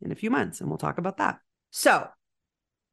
in 0.00 0.12
a 0.12 0.16
few 0.16 0.30
months, 0.30 0.60
and 0.60 0.68
we'll 0.68 0.78
talk 0.78 0.98
about 0.98 1.18
that. 1.18 1.38
So, 1.70 2.06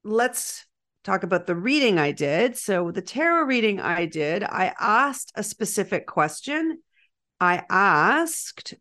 let's 0.04 0.66
talk 1.04 1.24
about 1.24 1.48
the 1.48 1.56
reading 1.56 2.00
I 2.00 2.12
did. 2.12 2.58
So, 2.58 2.92
the 2.92 3.02
tarot 3.02 3.46
reading 3.46 3.80
I 3.80 4.06
did, 4.06 4.44
I 4.44 4.74
asked 4.80 5.32
a 5.36 5.44
specific 5.44 6.08
question. 6.08 6.80
I 7.40 7.64
asked, 7.70 8.74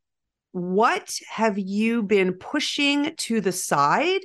What 0.52 1.18
have 1.28 1.58
you 1.58 2.02
been 2.02 2.34
pushing 2.34 3.14
to 3.16 3.40
the 3.40 3.52
side 3.52 4.20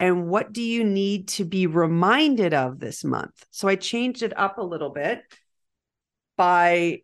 and 0.00 0.28
what 0.28 0.52
do 0.52 0.62
you 0.62 0.82
need 0.82 1.28
to 1.28 1.44
be 1.44 1.66
reminded 1.66 2.54
of 2.54 2.80
this 2.80 3.04
month? 3.04 3.44
So 3.50 3.68
I 3.68 3.76
changed 3.76 4.22
it 4.22 4.36
up 4.36 4.56
a 4.56 4.64
little 4.64 4.88
bit 4.88 5.22
by 6.38 7.02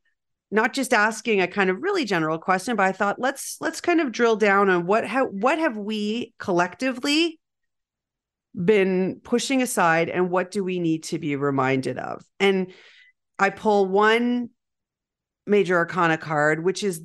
not 0.50 0.72
just 0.72 0.94
asking 0.94 1.42
a 1.42 1.46
kind 1.46 1.68
of 1.68 1.82
really 1.82 2.06
general 2.06 2.38
question, 2.38 2.74
but 2.74 2.86
I 2.86 2.92
thought 2.92 3.20
let's 3.20 3.58
let's 3.60 3.82
kind 3.82 4.00
of 4.00 4.12
drill 4.12 4.36
down 4.36 4.70
on 4.70 4.86
what 4.86 5.06
have 5.06 5.26
what 5.30 5.58
have 5.58 5.76
we 5.76 6.32
collectively 6.38 7.38
been 8.64 9.20
pushing 9.22 9.60
aside 9.60 10.08
and 10.08 10.30
what 10.30 10.50
do 10.50 10.64
we 10.64 10.78
need 10.78 11.02
to 11.04 11.18
be 11.18 11.36
reminded 11.36 11.98
of? 11.98 12.24
And 12.40 12.72
I 13.38 13.50
pull 13.50 13.86
one 13.86 14.48
major 15.46 15.76
arcana 15.76 16.16
card, 16.16 16.64
which 16.64 16.82
is 16.82 17.02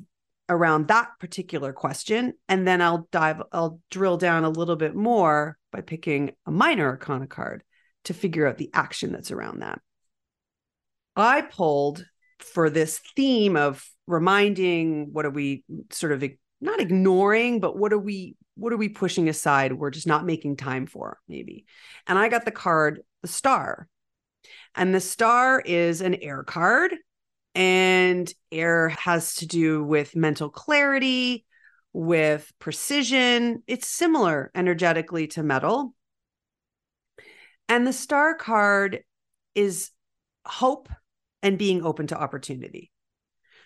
around 0.48 0.88
that 0.88 1.10
particular 1.20 1.74
question. 1.74 2.32
And 2.48 2.66
then 2.66 2.80
I'll 2.80 3.06
dive, 3.12 3.42
I'll 3.52 3.80
drill 3.90 4.16
down 4.16 4.44
a 4.44 4.50
little 4.50 4.76
bit 4.76 4.94
more 4.94 5.58
by 5.72 5.80
picking 5.80 6.32
a 6.46 6.50
minor 6.50 6.86
arcana 6.86 7.26
card 7.26 7.64
to 8.04 8.14
figure 8.14 8.46
out 8.46 8.58
the 8.58 8.70
action 8.72 9.12
that's 9.12 9.30
around 9.30 9.60
that. 9.60 9.80
I 11.16 11.42
pulled 11.42 12.04
for 12.38 12.70
this 12.70 13.00
theme 13.16 13.56
of 13.56 13.84
reminding 14.06 15.12
what 15.12 15.24
are 15.24 15.30
we 15.30 15.64
sort 15.90 16.12
of 16.12 16.24
not 16.60 16.80
ignoring, 16.80 17.60
but 17.60 17.76
what 17.76 17.92
are 17.92 17.98
we 17.98 18.36
what 18.54 18.72
are 18.72 18.78
we 18.78 18.90
pushing 18.90 19.28
aside? 19.28 19.72
We're 19.72 19.90
just 19.90 20.06
not 20.06 20.26
making 20.26 20.56
time 20.56 20.86
for, 20.86 21.18
maybe. 21.26 21.64
And 22.06 22.18
I 22.18 22.28
got 22.28 22.44
the 22.44 22.50
card, 22.50 23.00
the 23.22 23.28
star. 23.28 23.88
And 24.74 24.94
the 24.94 25.00
star 25.00 25.60
is 25.60 26.00
an 26.02 26.16
air 26.16 26.42
card 26.42 26.94
and 27.54 28.32
air 28.50 28.90
has 28.90 29.36
to 29.36 29.46
do 29.46 29.82
with 29.82 30.16
mental 30.16 30.50
clarity, 30.50 31.44
with 31.92 32.52
precision. 32.58 33.62
It's 33.66 33.88
similar 33.88 34.50
energetically 34.54 35.26
to 35.28 35.42
metal. 35.42 35.94
And 37.68 37.86
the 37.86 37.92
star 37.92 38.34
card 38.34 39.00
is 39.54 39.90
hope 40.44 40.88
and 41.42 41.58
being 41.58 41.84
open 41.84 42.06
to 42.08 42.20
opportunity. 42.20 42.90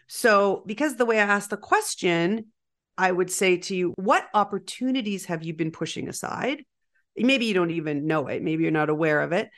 So, 0.08 0.62
because 0.66 0.96
the 0.96 1.06
way 1.06 1.18
I 1.18 1.24
asked 1.24 1.50
the 1.50 1.56
question, 1.56 2.46
I 2.96 3.10
would 3.10 3.30
say 3.30 3.56
to 3.58 3.74
you, 3.74 3.92
what 3.96 4.28
opportunities 4.34 5.26
have 5.26 5.42
you 5.42 5.52
been 5.52 5.72
pushing 5.72 6.08
aside? 6.08 6.62
Maybe 7.16 7.46
you 7.46 7.54
don't 7.54 7.70
even 7.70 8.06
know 8.06 8.28
it, 8.28 8.42
maybe 8.42 8.62
you're 8.62 8.72
not 8.72 8.90
aware 8.90 9.20
of 9.20 9.32
it 9.32 9.48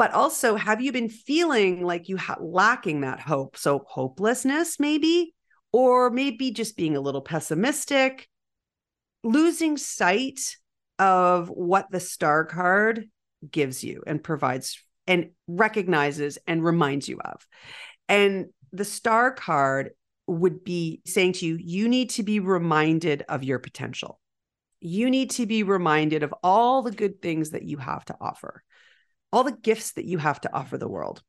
but 0.00 0.14
also 0.14 0.56
have 0.56 0.80
you 0.80 0.92
been 0.92 1.10
feeling 1.10 1.84
like 1.84 2.08
you 2.08 2.16
ha- 2.16 2.38
lacking 2.40 3.02
that 3.02 3.20
hope 3.20 3.54
so 3.54 3.84
hopelessness 3.86 4.80
maybe 4.80 5.34
or 5.72 6.10
maybe 6.10 6.50
just 6.50 6.76
being 6.76 6.96
a 6.96 7.00
little 7.00 7.20
pessimistic 7.20 8.28
losing 9.22 9.76
sight 9.76 10.56
of 10.98 11.48
what 11.48 11.90
the 11.90 12.00
star 12.00 12.44
card 12.44 13.08
gives 13.50 13.82
you 13.82 14.02
and 14.06 14.22
provides 14.22 14.82
and 15.06 15.30
recognizes 15.46 16.38
and 16.46 16.64
reminds 16.64 17.08
you 17.08 17.18
of 17.20 17.46
and 18.08 18.46
the 18.72 18.84
star 18.84 19.32
card 19.32 19.90
would 20.26 20.62
be 20.62 21.00
saying 21.06 21.32
to 21.32 21.46
you 21.46 21.58
you 21.60 21.88
need 21.88 22.10
to 22.10 22.22
be 22.22 22.38
reminded 22.38 23.24
of 23.28 23.42
your 23.42 23.58
potential 23.58 24.20
you 24.80 25.10
need 25.10 25.30
to 25.30 25.46
be 25.46 25.62
reminded 25.62 26.22
of 26.22 26.34
all 26.42 26.82
the 26.82 26.90
good 26.90 27.20
things 27.20 27.50
that 27.50 27.64
you 27.64 27.76
have 27.78 28.04
to 28.04 28.16
offer 28.20 28.62
all 29.32 29.44
the 29.44 29.52
gifts 29.52 29.92
that 29.92 30.04
you 30.04 30.18
have 30.18 30.40
to 30.40 30.52
offer 30.52 30.76
the 30.78 30.88
world. 30.88 31.22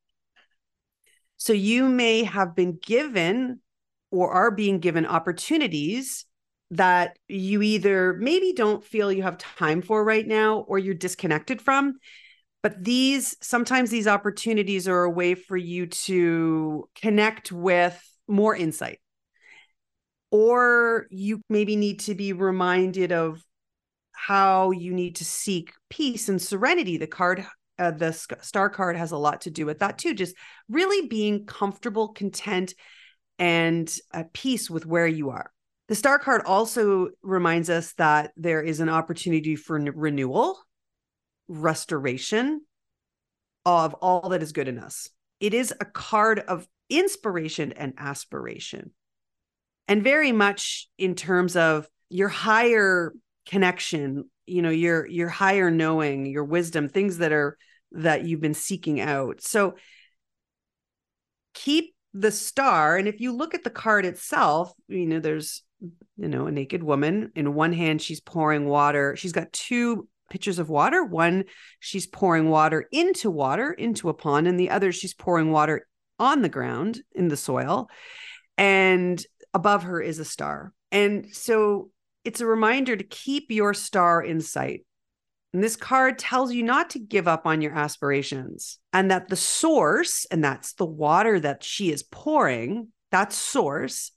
So 1.38 1.54
you 1.54 1.88
may 1.88 2.24
have 2.24 2.56
been 2.56 2.78
given 2.82 3.60
or 4.12 4.32
are 4.32 4.52
being 4.52 4.80
given 4.80 5.06
opportunities 5.06 6.26
that 6.72 7.18
you 7.28 7.62
either 7.62 8.14
maybe 8.14 8.54
don't 8.54 8.84
feel 8.84 9.12
you 9.12 9.24
have 9.24 9.38
time 9.38 9.82
for 9.82 10.04
right 10.04 10.26
now 10.26 10.60
or 10.60 10.78
you're 10.78 10.94
disconnected 10.94 11.62
from. 11.62 11.96
But 12.64 12.84
these 12.84 13.36
sometimes 13.42 13.90
these 13.90 14.08
opportunities 14.08 14.88
are 14.88 15.04
a 15.04 15.10
way 15.10 15.36
for 15.36 15.58
you 15.58 15.88
to 15.88 16.88
connect 16.96 17.52
with 17.52 18.00
more 18.28 18.56
insight. 18.56 19.00
Or 20.30 21.08
you 21.10 21.42
maybe 21.50 21.76
need 21.76 22.02
to 22.02 22.16
be 22.16 22.32
reminded 22.34 23.12
of 23.12 23.44
how 24.14 24.72
you 24.72 24.94
need 24.94 25.16
to 25.18 25.26
seek 25.26 25.74
peace 25.90 26.30
and 26.30 26.42
serenity. 26.42 26.98
The 26.98 27.08
card 27.08 27.46
uh, 27.80 27.92
the 27.92 28.12
star 28.12 28.70
card 28.70 28.96
has 28.96 29.12
a 29.12 29.18
lot 29.18 29.42
to 29.42 29.50
do 29.50 29.66
with 29.66 29.80
that 29.80 29.98
too. 29.98 30.14
Just 30.14 30.36
really 30.70 31.08
being 31.08 31.46
comfortable, 31.46 32.10
content, 32.10 32.76
and 33.40 33.92
at 34.14 34.34
peace 34.34 34.70
with 34.70 34.86
where 34.86 35.08
you 35.08 35.30
are. 35.30 35.52
The 35.88 35.96
star 35.96 36.20
card 36.20 36.44
also 36.46 37.10
reminds 37.22 37.70
us 37.70 37.94
that 37.94 38.32
there 38.38 38.62
is 38.62 38.80
an 38.80 38.90
opportunity 38.90 39.56
for 39.56 39.78
renewal, 39.80 40.58
restoration 41.48 42.62
of 43.66 43.94
all 43.96 44.30
that 44.30 44.42
is 44.42 44.54
good 44.54 44.68
in 44.68 44.80
us. 44.80 45.10
it 45.42 45.54
is 45.54 45.74
a 45.82 45.86
card 45.86 46.40
of 46.40 46.68
inspiration 46.90 47.74
and 47.74 47.94
aspiration. 47.98 48.92
And 49.88 50.04
very 50.04 50.32
much 50.32 50.88
in 50.98 51.16
terms 51.16 51.58
of 51.58 51.90
your 52.10 52.30
higher 52.30 53.14
connection, 53.46 54.30
you 54.46 54.62
know, 54.62 54.70
your 54.70 55.06
your 55.08 55.28
higher 55.28 55.72
knowing, 55.72 56.28
your 56.28 56.46
wisdom, 56.46 56.88
things 56.88 57.18
that 57.18 57.34
are 57.34 57.58
that 57.94 58.24
you've 58.24 58.40
been 58.40 58.54
seeking 58.54 59.02
out. 59.02 59.42
So 59.42 59.76
keep 61.54 61.94
the 62.14 62.32
star 62.32 62.98
and 62.98 63.08
if 63.08 63.20
you 63.20 63.32
look 63.32 63.54
at 63.54 63.64
the 63.64 63.70
card 63.70 64.06
itself, 64.06 64.74
you 64.88 65.06
know, 65.06 65.20
there's 65.20 65.64
you 66.18 66.28
know, 66.28 66.46
a 66.48 66.52
naked 66.52 66.84
woman. 66.84 67.32
In 67.36 67.54
one 67.54 67.74
hand, 67.74 68.02
she's 68.02 68.22
pouring 68.22 68.66
water. 68.66 69.16
She's 69.16 69.32
got 69.32 69.52
two 69.52 70.08
pitchers 70.30 70.60
of 70.60 70.70
water. 70.70 71.04
One, 71.04 71.46
she's 71.80 72.08
pouring 72.08 72.50
water 72.50 72.88
into 72.92 73.30
water, 73.30 73.72
into 73.74 74.10
a 74.10 74.14
pond, 74.14 74.48
and 74.48 74.60
the 74.60 74.70
other, 74.70 74.92
she's 74.92 75.14
pouring 75.14 75.52
water 75.52 75.88
on 76.20 76.42
the 76.42 76.50
ground 76.50 77.02
in 77.14 77.28
the 77.28 77.38
soil. 77.38 77.90
And 78.58 79.24
above 79.54 79.84
her 79.84 80.00
is 80.02 80.20
a 80.20 80.26
star. 80.26 80.74
And 80.92 81.28
so 81.34 81.90
it's 82.24 82.42
a 82.42 82.46
reminder 82.46 82.96
to 82.96 83.04
keep 83.04 83.50
your 83.50 83.74
star 83.74 84.22
in 84.22 84.42
sight. 84.42 84.86
And 85.54 85.64
this 85.64 85.76
card 85.76 86.18
tells 86.18 86.54
you 86.54 86.64
not 86.64 86.92
to 86.92 87.00
give 87.00 87.28
up 87.28 87.46
on 87.46 87.62
your 87.62 87.74
aspirations 87.74 88.80
and 88.94 89.12
that 89.12 89.28
the 89.28 89.36
source, 89.36 90.26
and 90.32 90.44
that's 90.44 90.74
the 90.74 90.86
water 90.86 91.40
that 91.40 91.64
she 91.64 91.92
is 91.92 92.04
pouring, 92.04 92.88
that 93.12 93.34
source. 93.34 94.12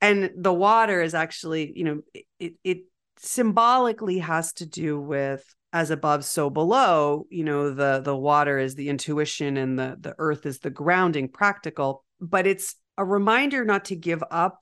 And 0.00 0.30
the 0.36 0.52
water 0.52 1.00
is 1.00 1.14
actually 1.14 1.72
you 1.76 1.84
know 1.84 2.00
it, 2.40 2.54
it 2.64 2.78
symbolically 3.18 4.18
has 4.18 4.52
to 4.54 4.66
do 4.66 5.00
with 5.00 5.44
as 5.72 5.90
above 5.90 6.24
so 6.24 6.50
below 6.50 7.24
you 7.30 7.44
know 7.44 7.72
the 7.72 8.00
the 8.04 8.16
water 8.16 8.58
is 8.58 8.74
the 8.74 8.88
intuition 8.88 9.56
and 9.56 9.78
the 9.78 9.96
the 10.00 10.14
earth 10.18 10.44
is 10.44 10.58
the 10.58 10.70
grounding 10.70 11.28
practical. 11.28 12.04
But 12.20 12.48
it's 12.48 12.74
a 12.98 13.04
reminder 13.04 13.64
not 13.64 13.86
to 13.86 13.96
give 13.96 14.24
up 14.30 14.58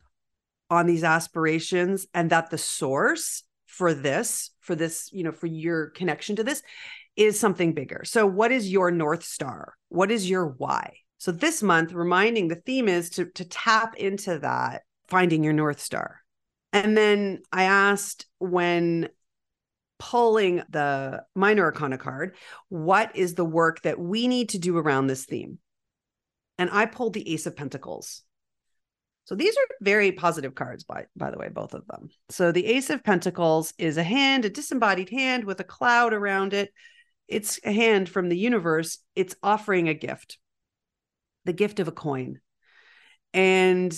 on 0.69 0.87
these 0.87 1.03
aspirations 1.03 2.07
and 2.13 2.31
that 2.31 2.51
the 2.51 2.59
source 2.59 3.43
for 3.81 3.95
this 3.95 4.51
for 4.61 4.75
this 4.75 5.09
you 5.11 5.25
know 5.25 5.33
for 5.33 5.47
your 5.47 5.89
connection 5.89 6.37
to 6.37 6.45
this 6.45 6.63
is 7.17 7.41
something 7.41 7.73
bigger 7.73 8.03
so 8.05 8.27
what 8.27 8.53
is 8.53 8.71
your 8.71 8.91
north 8.91 9.25
star 9.25 9.73
what 9.89 10.11
is 10.11 10.29
your 10.29 10.47
why 10.59 10.93
so 11.17 11.33
this 11.33 11.63
month 11.63 11.93
reminding 11.93 12.49
the 12.49 12.63
theme 12.67 12.89
is 12.89 13.09
to 13.11 13.25
to 13.25 13.45
tap 13.47 13.97
into 13.97 14.39
that 14.41 14.83
finding 15.11 15.45
your 15.45 15.53
North 15.53 15.81
Star. 15.81 16.23
And 16.73 16.97
then 16.97 17.43
I 17.53 17.65
asked 17.65 18.27
when 18.39 19.09
pulling 19.99 20.63
the 20.71 21.25
minor 21.35 21.65
arcana 21.65 21.99
card, 21.99 22.37
what 22.69 23.15
is 23.17 23.35
the 23.35 23.45
work 23.45 23.83
that 23.83 23.99
we 23.99 24.29
need 24.29 24.51
to 24.51 24.59
do 24.59 24.79
around 24.79 25.09
this 25.09 25.27
theme? 25.27 25.59
And 26.59 26.71
I 26.73 26.87
pulled 26.87 27.15
the 27.15 27.33
Ace 27.33 27.47
of 27.47 27.57
Pentacles. 27.57 28.23
So 29.31 29.37
these 29.37 29.57
are 29.57 29.77
very 29.81 30.11
positive 30.11 30.57
cards, 30.57 30.83
by, 30.83 31.07
by 31.15 31.31
the 31.31 31.39
way, 31.39 31.49
both 31.49 31.73
of 31.73 31.87
them. 31.87 32.09
So 32.31 32.51
the 32.51 32.67
Ace 32.67 32.91
of 32.91 33.05
Pentacles 33.05 33.73
is 33.79 33.97
a 33.97 34.03
hand, 34.03 34.45
a 34.45 34.51
disembodied 34.51 35.09
hand 35.09 35.45
with 35.45 35.61
a 35.61 35.65
cloud 35.65 36.13
around 36.13 36.53
it. 36.53 36.73
It's 37.29 37.61
a 37.63 37.71
hand 37.71 38.09
from 38.09 38.29
the 38.29 38.37
universe. 38.37 38.99
It's 39.15 39.37
offering 39.41 39.89
a 39.89 39.95
gift, 39.95 40.39
the 41.45 41.53
gift 41.53 41.79
of 41.79 41.87
a 41.87 41.93
coin. 41.93 42.41
And 43.33 43.97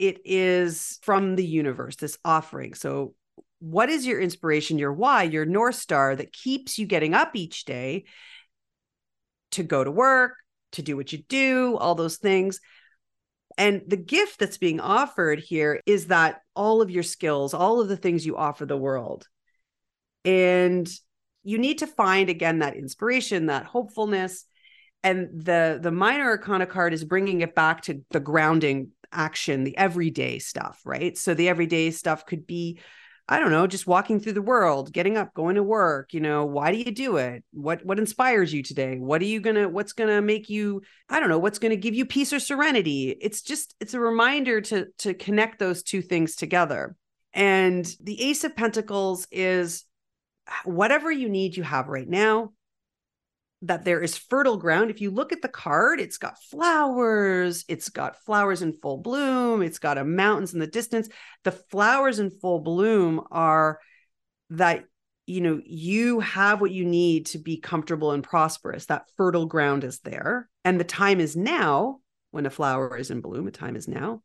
it 0.00 0.22
is 0.24 0.98
from 1.02 1.36
the 1.36 1.46
universe, 1.46 1.94
this 1.94 2.18
offering. 2.24 2.74
So, 2.74 3.14
what 3.60 3.88
is 3.88 4.04
your 4.04 4.20
inspiration, 4.20 4.80
your 4.80 4.92
why, 4.92 5.22
your 5.22 5.46
North 5.46 5.76
Star 5.76 6.16
that 6.16 6.32
keeps 6.32 6.76
you 6.76 6.86
getting 6.86 7.14
up 7.14 7.36
each 7.36 7.66
day 7.66 8.06
to 9.52 9.62
go 9.62 9.84
to 9.84 9.92
work, 9.92 10.32
to 10.72 10.82
do 10.82 10.96
what 10.96 11.12
you 11.12 11.22
do, 11.28 11.76
all 11.76 11.94
those 11.94 12.16
things? 12.16 12.58
And 13.58 13.82
the 13.86 13.96
gift 13.96 14.38
that's 14.38 14.58
being 14.58 14.80
offered 14.80 15.38
here 15.38 15.80
is 15.86 16.06
that 16.06 16.42
all 16.54 16.82
of 16.82 16.90
your 16.90 17.02
skills, 17.02 17.54
all 17.54 17.80
of 17.80 17.88
the 17.88 17.96
things 17.96 18.26
you 18.26 18.36
offer 18.36 18.66
the 18.66 18.76
world. 18.76 19.26
And 20.24 20.88
you 21.42 21.58
need 21.58 21.78
to 21.78 21.86
find 21.86 22.28
again 22.28 22.60
that 22.60 22.76
inspiration, 22.76 23.46
that 23.46 23.66
hopefulness. 23.66 24.44
And 25.04 25.28
the 25.44 25.80
the 25.82 25.90
minor 25.90 26.26
arcana 26.26 26.66
card 26.66 26.92
is 26.92 27.04
bringing 27.04 27.40
it 27.40 27.54
back 27.54 27.82
to 27.82 28.02
the 28.10 28.20
grounding 28.20 28.92
action, 29.10 29.64
the 29.64 29.76
everyday 29.76 30.38
stuff, 30.38 30.80
right? 30.84 31.18
So 31.18 31.34
the 31.34 31.48
everyday 31.48 31.90
stuff 31.90 32.24
could 32.24 32.46
be, 32.46 32.78
I 33.28 33.38
don't 33.38 33.50
know, 33.50 33.66
just 33.66 33.86
walking 33.86 34.18
through 34.18 34.32
the 34.32 34.42
world, 34.42 34.92
getting 34.92 35.16
up, 35.16 35.32
going 35.32 35.54
to 35.54 35.62
work, 35.62 36.12
you 36.12 36.20
know, 36.20 36.44
why 36.44 36.72
do 36.72 36.78
you 36.78 36.90
do 36.90 37.16
it? 37.18 37.44
What 37.52 37.84
what 37.86 37.98
inspires 37.98 38.52
you 38.52 38.62
today? 38.62 38.98
What 38.98 39.22
are 39.22 39.26
you 39.26 39.40
going 39.40 39.56
to 39.56 39.68
what's 39.68 39.92
going 39.92 40.10
to 40.10 40.20
make 40.20 40.50
you, 40.50 40.82
I 41.08 41.20
don't 41.20 41.28
know, 41.28 41.38
what's 41.38 41.58
going 41.58 41.70
to 41.70 41.76
give 41.76 41.94
you 41.94 42.04
peace 42.04 42.32
or 42.32 42.40
serenity? 42.40 43.16
It's 43.20 43.42
just 43.42 43.74
it's 43.80 43.94
a 43.94 44.00
reminder 44.00 44.60
to 44.62 44.86
to 44.98 45.14
connect 45.14 45.58
those 45.58 45.82
two 45.82 46.02
things 46.02 46.34
together. 46.34 46.96
And 47.32 47.86
the 48.02 48.20
Ace 48.22 48.44
of 48.44 48.56
Pentacles 48.56 49.26
is 49.30 49.84
whatever 50.64 51.10
you 51.10 51.28
need 51.28 51.56
you 51.56 51.62
have 51.62 51.88
right 51.88 52.08
now 52.08 52.52
that 53.62 53.84
there 53.84 54.02
is 54.02 54.18
fertile 54.18 54.56
ground. 54.56 54.90
If 54.90 55.00
you 55.00 55.10
look 55.10 55.32
at 55.32 55.40
the 55.40 55.48
card, 55.48 56.00
it's 56.00 56.18
got 56.18 56.42
flowers, 56.50 57.64
it's 57.68 57.88
got 57.88 58.22
flowers 58.24 58.60
in 58.60 58.72
full 58.72 58.98
bloom, 58.98 59.62
it's 59.62 59.78
got 59.78 59.98
a 59.98 60.04
mountains 60.04 60.52
in 60.52 60.58
the 60.58 60.66
distance. 60.66 61.08
The 61.44 61.52
flowers 61.52 62.18
in 62.18 62.30
full 62.30 62.60
bloom 62.60 63.20
are 63.30 63.78
that 64.50 64.84
you 65.26 65.40
know 65.40 65.60
you 65.64 66.18
have 66.20 66.60
what 66.60 66.72
you 66.72 66.84
need 66.84 67.26
to 67.26 67.38
be 67.38 67.56
comfortable 67.58 68.10
and 68.10 68.24
prosperous. 68.24 68.86
That 68.86 69.08
fertile 69.16 69.46
ground 69.46 69.84
is 69.84 70.00
there, 70.00 70.48
and 70.64 70.78
the 70.78 70.84
time 70.84 71.20
is 71.20 71.36
now 71.36 72.00
when 72.32 72.46
a 72.46 72.50
flower 72.50 72.96
is 72.96 73.10
in 73.10 73.20
bloom. 73.20 73.46
A 73.46 73.52
time 73.52 73.76
is 73.76 73.86
now. 73.86 74.22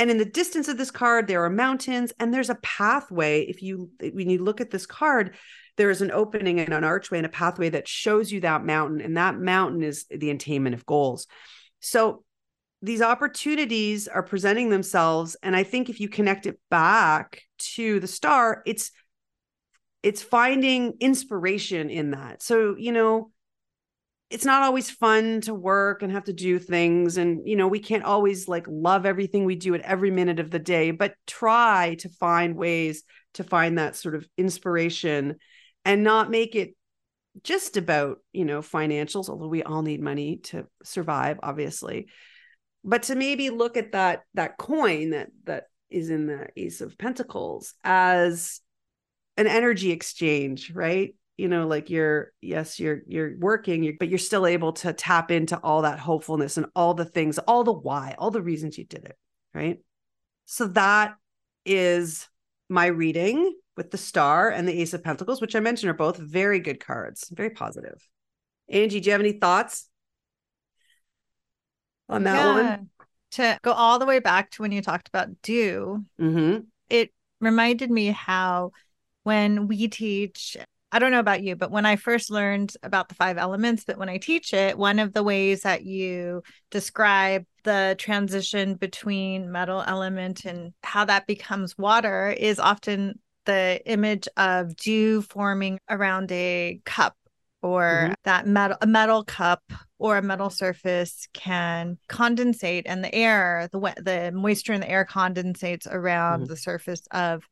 And 0.00 0.12
in 0.12 0.18
the 0.18 0.24
distance 0.24 0.68
of 0.68 0.78
this 0.78 0.92
card, 0.92 1.26
there 1.26 1.44
are 1.44 1.50
mountains 1.50 2.12
and 2.20 2.32
there's 2.32 2.50
a 2.50 2.54
pathway. 2.56 3.42
If 3.42 3.62
you 3.62 3.90
when 4.00 4.30
you 4.30 4.38
look 4.44 4.60
at 4.60 4.70
this 4.70 4.86
card, 4.86 5.34
there 5.78 5.90
is 5.90 6.02
an 6.02 6.10
opening 6.10 6.60
and 6.60 6.74
an 6.74 6.84
archway 6.84 7.18
and 7.18 7.26
a 7.26 7.30
pathway 7.30 7.70
that 7.70 7.88
shows 7.88 8.30
you 8.30 8.40
that 8.42 8.64
mountain 8.64 9.00
and 9.00 9.16
that 9.16 9.38
mountain 9.38 9.82
is 9.82 10.04
the 10.10 10.30
attainment 10.30 10.74
of 10.74 10.84
goals. 10.84 11.26
So 11.80 12.24
these 12.82 13.00
opportunities 13.00 14.06
are 14.06 14.22
presenting 14.22 14.70
themselves 14.70 15.36
and 15.42 15.56
i 15.56 15.64
think 15.64 15.88
if 15.88 15.98
you 15.98 16.08
connect 16.08 16.46
it 16.46 16.60
back 16.70 17.42
to 17.58 17.98
the 17.98 18.06
star 18.06 18.62
it's 18.66 18.92
it's 20.02 20.22
finding 20.22 20.94
inspiration 21.00 21.90
in 21.90 22.12
that. 22.12 22.42
So 22.42 22.76
you 22.78 22.92
know 22.92 23.30
it's 24.30 24.44
not 24.44 24.62
always 24.62 24.90
fun 24.90 25.40
to 25.40 25.54
work 25.54 26.02
and 26.02 26.12
have 26.12 26.24
to 26.24 26.34
do 26.34 26.58
things 26.58 27.16
and 27.16 27.48
you 27.48 27.56
know 27.56 27.66
we 27.66 27.78
can't 27.78 28.04
always 28.04 28.46
like 28.46 28.66
love 28.68 29.06
everything 29.06 29.44
we 29.44 29.56
do 29.56 29.74
at 29.74 29.80
every 29.80 30.10
minute 30.10 30.38
of 30.38 30.50
the 30.50 30.58
day 30.58 30.90
but 30.90 31.14
try 31.26 31.96
to 31.98 32.10
find 32.10 32.54
ways 32.54 33.04
to 33.34 33.42
find 33.42 33.78
that 33.78 33.96
sort 33.96 34.14
of 34.14 34.28
inspiration 34.36 35.36
and 35.84 36.02
not 36.02 36.30
make 36.30 36.54
it 36.54 36.74
just 37.44 37.76
about 37.76 38.18
you 38.32 38.44
know 38.44 38.60
financials 38.60 39.28
although 39.28 39.48
we 39.48 39.62
all 39.62 39.82
need 39.82 40.02
money 40.02 40.38
to 40.38 40.66
survive 40.82 41.38
obviously 41.42 42.08
but 42.84 43.04
to 43.04 43.14
maybe 43.14 43.50
look 43.50 43.76
at 43.76 43.92
that 43.92 44.22
that 44.34 44.56
coin 44.56 45.10
that 45.10 45.28
that 45.44 45.64
is 45.90 46.10
in 46.10 46.26
the 46.26 46.48
ace 46.56 46.80
of 46.80 46.98
pentacles 46.98 47.74
as 47.84 48.60
an 49.36 49.46
energy 49.46 49.90
exchange 49.90 50.72
right? 50.72 51.14
You 51.36 51.48
know 51.48 51.66
like 51.66 51.88
you're 51.90 52.32
yes 52.40 52.80
you're 52.80 53.00
you're 53.06 53.38
working 53.38 53.82
you're, 53.82 53.94
but 53.98 54.08
you're 54.08 54.18
still 54.18 54.46
able 54.46 54.72
to 54.74 54.92
tap 54.92 55.30
into 55.30 55.56
all 55.58 55.82
that 55.82 55.98
hopefulness 55.98 56.56
and 56.56 56.66
all 56.74 56.94
the 56.94 57.04
things 57.04 57.38
all 57.38 57.62
the 57.62 57.72
why 57.72 58.16
all 58.18 58.30
the 58.30 58.42
reasons 58.42 58.76
you 58.76 58.84
did 58.84 59.04
it 59.04 59.16
right? 59.54 59.78
So 60.46 60.66
that 60.68 61.14
is 61.64 62.26
my 62.68 62.86
reading 62.86 63.54
with 63.76 63.90
the 63.90 63.98
star 63.98 64.50
and 64.50 64.66
the 64.66 64.80
ace 64.80 64.94
of 64.94 65.02
pentacles 65.02 65.40
which 65.40 65.56
i 65.56 65.60
mentioned 65.60 65.90
are 65.90 65.94
both 65.94 66.16
very 66.16 66.60
good 66.60 66.80
cards 66.80 67.28
very 67.32 67.50
positive 67.50 68.06
angie 68.68 69.00
dew 69.00 69.06
you 69.06 69.12
have 69.12 69.20
any 69.20 69.32
thoughts 69.32 69.88
on 72.08 72.24
that 72.24 72.36
yeah. 72.36 72.52
one 72.52 72.90
to 73.30 73.58
go 73.62 73.72
all 73.72 73.98
the 73.98 74.06
way 74.06 74.18
back 74.18 74.50
to 74.50 74.62
when 74.62 74.72
you 74.72 74.82
talked 74.82 75.08
about 75.08 75.28
do 75.42 76.04
mm-hmm. 76.20 76.60
it 76.88 77.10
reminded 77.40 77.90
me 77.90 78.06
how 78.06 78.72
when 79.22 79.68
we 79.68 79.88
teach 79.88 80.56
I 80.90 80.98
don't 80.98 81.10
know 81.10 81.20
about 81.20 81.42
you, 81.42 81.54
but 81.54 81.70
when 81.70 81.84
I 81.84 81.96
first 81.96 82.30
learned 82.30 82.74
about 82.82 83.10
the 83.10 83.14
five 83.14 83.36
elements, 83.36 83.84
but 83.84 83.98
when 83.98 84.08
I 84.08 84.16
teach 84.16 84.54
it, 84.54 84.78
one 84.78 84.98
of 84.98 85.12
the 85.12 85.22
ways 85.22 85.62
that 85.62 85.84
you 85.84 86.42
describe 86.70 87.44
the 87.68 87.94
transition 87.98 88.76
between 88.76 89.52
metal 89.52 89.84
element 89.86 90.46
and 90.46 90.72
how 90.82 91.04
that 91.04 91.26
becomes 91.26 91.76
water 91.76 92.30
is 92.30 92.58
often 92.58 93.18
the 93.44 93.78
image 93.84 94.26
of 94.38 94.74
dew 94.74 95.20
forming 95.20 95.78
around 95.90 96.32
a 96.32 96.80
cup 96.86 97.14
or 97.60 97.82
mm-hmm. 97.82 98.12
that 98.24 98.46
metal 98.46 98.78
a 98.80 98.86
metal 98.86 99.22
cup 99.22 99.62
or 99.98 100.16
a 100.16 100.22
metal 100.22 100.48
surface 100.48 101.28
can 101.34 101.98
condensate 102.08 102.84
and 102.86 103.04
the 103.04 103.14
air 103.14 103.68
the 103.70 103.78
the 103.98 104.32
moisture 104.32 104.72
in 104.72 104.80
the 104.80 104.90
air 104.90 105.04
condensates 105.04 105.86
around 105.86 106.40
mm-hmm. 106.40 106.48
the 106.48 106.56
surface 106.56 107.02
of 107.10 107.44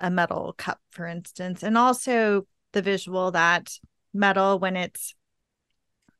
a 0.00 0.10
metal 0.10 0.52
cup 0.58 0.80
for 0.90 1.06
instance 1.06 1.62
and 1.62 1.78
also 1.78 2.44
the 2.72 2.82
visual 2.82 3.30
that 3.30 3.70
metal 4.12 4.58
when 4.58 4.74
it's 4.74 5.14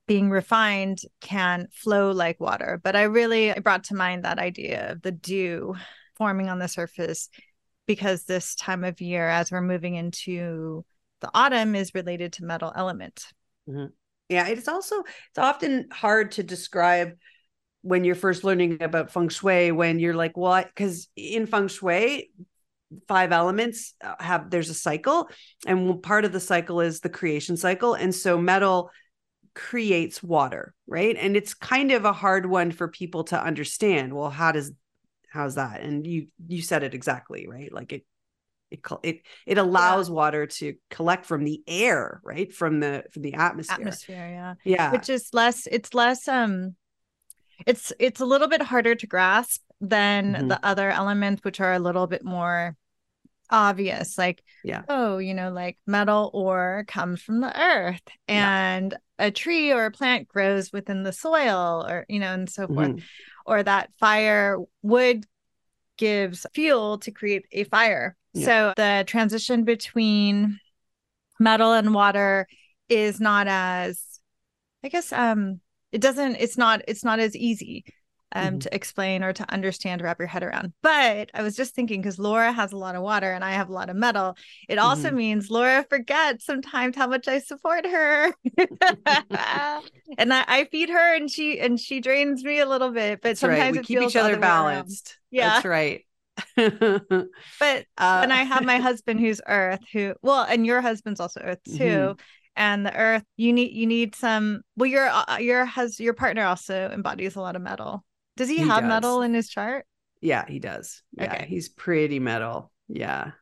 being 0.06 0.30
refined 0.30 1.00
can 1.20 1.68
flow 1.72 2.10
like 2.10 2.40
water. 2.40 2.80
But 2.82 2.96
I 2.96 3.04
really 3.04 3.52
brought 3.62 3.84
to 3.84 3.94
mind 3.94 4.24
that 4.24 4.38
idea 4.38 4.92
of 4.92 5.02
the 5.02 5.12
dew 5.12 5.74
forming 6.16 6.48
on 6.48 6.58
the 6.58 6.68
surface 6.68 7.28
because 7.86 8.24
this 8.24 8.54
time 8.54 8.84
of 8.84 9.00
year, 9.00 9.28
as 9.28 9.50
we're 9.50 9.60
moving 9.60 9.94
into 9.94 10.84
the 11.20 11.30
autumn, 11.34 11.74
is 11.74 11.94
related 11.94 12.34
to 12.34 12.44
metal 12.44 12.72
element. 12.74 13.24
Mm-hmm. 13.68 13.86
Yeah, 14.28 14.48
it's 14.48 14.68
also 14.68 15.00
it's 15.00 15.38
often 15.38 15.88
hard 15.90 16.32
to 16.32 16.42
describe 16.42 17.12
when 17.82 18.04
you're 18.04 18.14
first 18.14 18.44
learning 18.44 18.82
about 18.82 19.10
feng 19.10 19.28
shui 19.28 19.70
when 19.70 19.98
you're 19.98 20.14
like 20.14 20.36
what 20.38 20.66
because 20.68 21.08
in 21.16 21.46
feng 21.46 21.68
shui 21.68 22.30
five 23.06 23.30
elements 23.30 23.92
uh, 24.02 24.14
have 24.18 24.48
there's 24.48 24.70
a 24.70 24.74
cycle 24.74 25.28
and 25.66 26.02
part 26.02 26.24
of 26.24 26.32
the 26.32 26.40
cycle 26.40 26.80
is 26.80 27.00
the 27.00 27.10
creation 27.10 27.58
cycle 27.58 27.92
and 27.92 28.14
so 28.14 28.38
metal 28.38 28.90
creates 29.54 30.22
water 30.22 30.74
right? 30.86 31.16
And 31.18 31.36
it's 31.36 31.54
kind 31.54 31.92
of 31.92 32.04
a 32.04 32.12
hard 32.12 32.46
one 32.46 32.70
for 32.70 32.88
people 32.88 33.24
to 33.24 33.42
understand. 33.42 34.12
Well 34.12 34.30
how 34.30 34.52
does 34.52 34.72
how's 35.30 35.56
that? 35.56 35.80
And 35.80 36.06
you 36.06 36.28
you 36.46 36.62
said 36.62 36.82
it 36.82 36.94
exactly 36.94 37.46
right? 37.48 37.72
Like 37.72 37.92
it 37.92 38.04
it 38.70 38.80
it 39.02 39.20
it 39.46 39.58
allows 39.58 40.08
yeah. 40.08 40.14
water 40.14 40.46
to 40.46 40.74
collect 40.90 41.26
from 41.26 41.44
the 41.44 41.62
air 41.66 42.20
right? 42.24 42.52
From 42.52 42.80
the 42.80 43.04
from 43.12 43.22
the 43.22 43.34
atmosphere. 43.34 43.76
Atmosphere 43.76 44.28
yeah. 44.30 44.54
Yeah. 44.64 44.92
Which 44.92 45.08
is 45.08 45.28
less 45.32 45.66
it's 45.70 45.94
less 45.94 46.28
um 46.28 46.74
it's 47.66 47.92
it's 47.98 48.20
a 48.20 48.26
little 48.26 48.48
bit 48.48 48.62
harder 48.62 48.94
to 48.94 49.06
grasp 49.06 49.62
than 49.80 50.34
mm-hmm. 50.34 50.48
the 50.48 50.64
other 50.64 50.90
elements 50.90 51.44
which 51.44 51.60
are 51.60 51.72
a 51.72 51.78
little 51.78 52.06
bit 52.06 52.24
more 52.24 52.76
obvious 53.50 54.16
like 54.16 54.42
yeah. 54.64 54.82
oh 54.88 55.18
you 55.18 55.34
know 55.34 55.52
like 55.52 55.78
metal 55.86 56.30
ore 56.32 56.84
comes 56.88 57.22
from 57.22 57.40
the 57.40 57.60
earth 57.60 58.02
and. 58.28 58.96
A 59.18 59.30
tree 59.30 59.72
or 59.72 59.86
a 59.86 59.90
plant 59.90 60.28
grows 60.28 60.72
within 60.72 61.02
the 61.02 61.12
soil 61.12 61.86
or 61.88 62.04
you 62.08 62.18
know 62.18 62.32
and 62.32 62.50
so 62.50 62.66
forth 62.66 62.88
mm-hmm 62.88 62.98
or 63.46 63.62
that 63.62 63.90
fire 63.98 64.58
wood 64.82 65.26
gives 65.96 66.46
fuel 66.54 66.98
to 66.98 67.10
create 67.10 67.46
a 67.52 67.64
fire. 67.64 68.16
Yeah. 68.32 68.46
So 68.46 68.72
the 68.76 69.04
transition 69.06 69.64
between 69.64 70.58
metal 71.38 71.72
and 71.72 71.94
water 71.94 72.46
is 72.88 73.20
not 73.20 73.46
as 73.48 74.20
I 74.82 74.88
guess 74.88 75.12
um 75.12 75.60
it 75.92 76.00
doesn't 76.00 76.36
it's 76.36 76.58
not 76.58 76.82
it's 76.86 77.04
not 77.04 77.18
as 77.18 77.36
easy 77.36 77.84
um, 78.34 78.46
mm-hmm. 78.46 78.58
to 78.58 78.74
explain 78.74 79.22
or 79.22 79.32
to 79.32 79.52
understand 79.52 80.02
wrap 80.02 80.18
your 80.18 80.28
head 80.28 80.42
around. 80.42 80.72
But 80.82 81.30
I 81.34 81.42
was 81.42 81.56
just 81.56 81.74
thinking 81.74 82.00
because 82.00 82.18
Laura 82.18 82.52
has 82.52 82.72
a 82.72 82.76
lot 82.76 82.96
of 82.96 83.02
water 83.02 83.32
and 83.32 83.44
I 83.44 83.52
have 83.52 83.68
a 83.68 83.72
lot 83.72 83.90
of 83.90 83.96
metal, 83.96 84.36
it 84.68 84.78
also 84.78 85.08
mm-hmm. 85.08 85.16
means 85.16 85.50
Laura 85.50 85.84
forgets 85.88 86.44
sometimes 86.44 86.96
how 86.96 87.06
much 87.06 87.28
I 87.28 87.38
support 87.38 87.86
her. 87.86 88.32
and 90.18 90.34
I, 90.34 90.44
I, 90.46 90.68
feed 90.70 90.90
her 90.90 91.14
and 91.14 91.30
she 91.30 91.60
and 91.60 91.78
she 91.78 92.00
drains 92.00 92.42
me 92.42 92.58
a 92.58 92.66
little 92.66 92.90
bit, 92.90 93.20
but 93.22 93.30
That's 93.30 93.40
sometimes 93.40 93.76
right. 93.76 93.88
we 93.88 93.96
keep 93.96 94.02
each 94.02 94.16
other 94.16 94.36
balanced. 94.36 95.18
Yeah. 95.30 95.50
That's 95.50 95.64
right. 95.64 96.04
but 96.56 96.66
uh, 97.60 98.20
and 98.22 98.32
I 98.32 98.42
have 98.42 98.64
my 98.64 98.78
husband 98.80 99.20
who's 99.20 99.40
earth 99.46 99.80
who 99.92 100.14
well 100.20 100.42
and 100.42 100.66
your 100.66 100.80
husband's 100.80 101.20
also 101.20 101.40
earth 101.40 101.62
too. 101.64 101.72
Mm-hmm 101.78 102.20
and 102.56 102.86
the 102.86 102.96
earth 102.96 103.24
you 103.36 103.52
need 103.52 103.72
you 103.72 103.84
need 103.84 104.14
some 104.14 104.62
well 104.76 104.86
your 104.88 105.08
uh, 105.08 105.38
your 105.38 105.64
has 105.64 105.98
your 105.98 106.14
partner 106.14 106.44
also 106.44 106.88
embodies 106.90 107.36
a 107.36 107.40
lot 107.40 107.56
of 107.56 107.62
metal 107.62 108.04
does 108.36 108.48
he, 108.48 108.56
he 108.56 108.62
have 108.62 108.82
does. 108.82 108.88
metal 108.88 109.22
in 109.22 109.34
his 109.34 109.48
chart? 109.48 109.86
Yeah, 110.20 110.44
he 110.46 110.58
does. 110.58 111.02
Yeah, 111.12 111.34
okay. 111.34 111.46
he's 111.48 111.68
pretty 111.68 112.18
metal. 112.18 112.72
Yeah. 112.88 113.32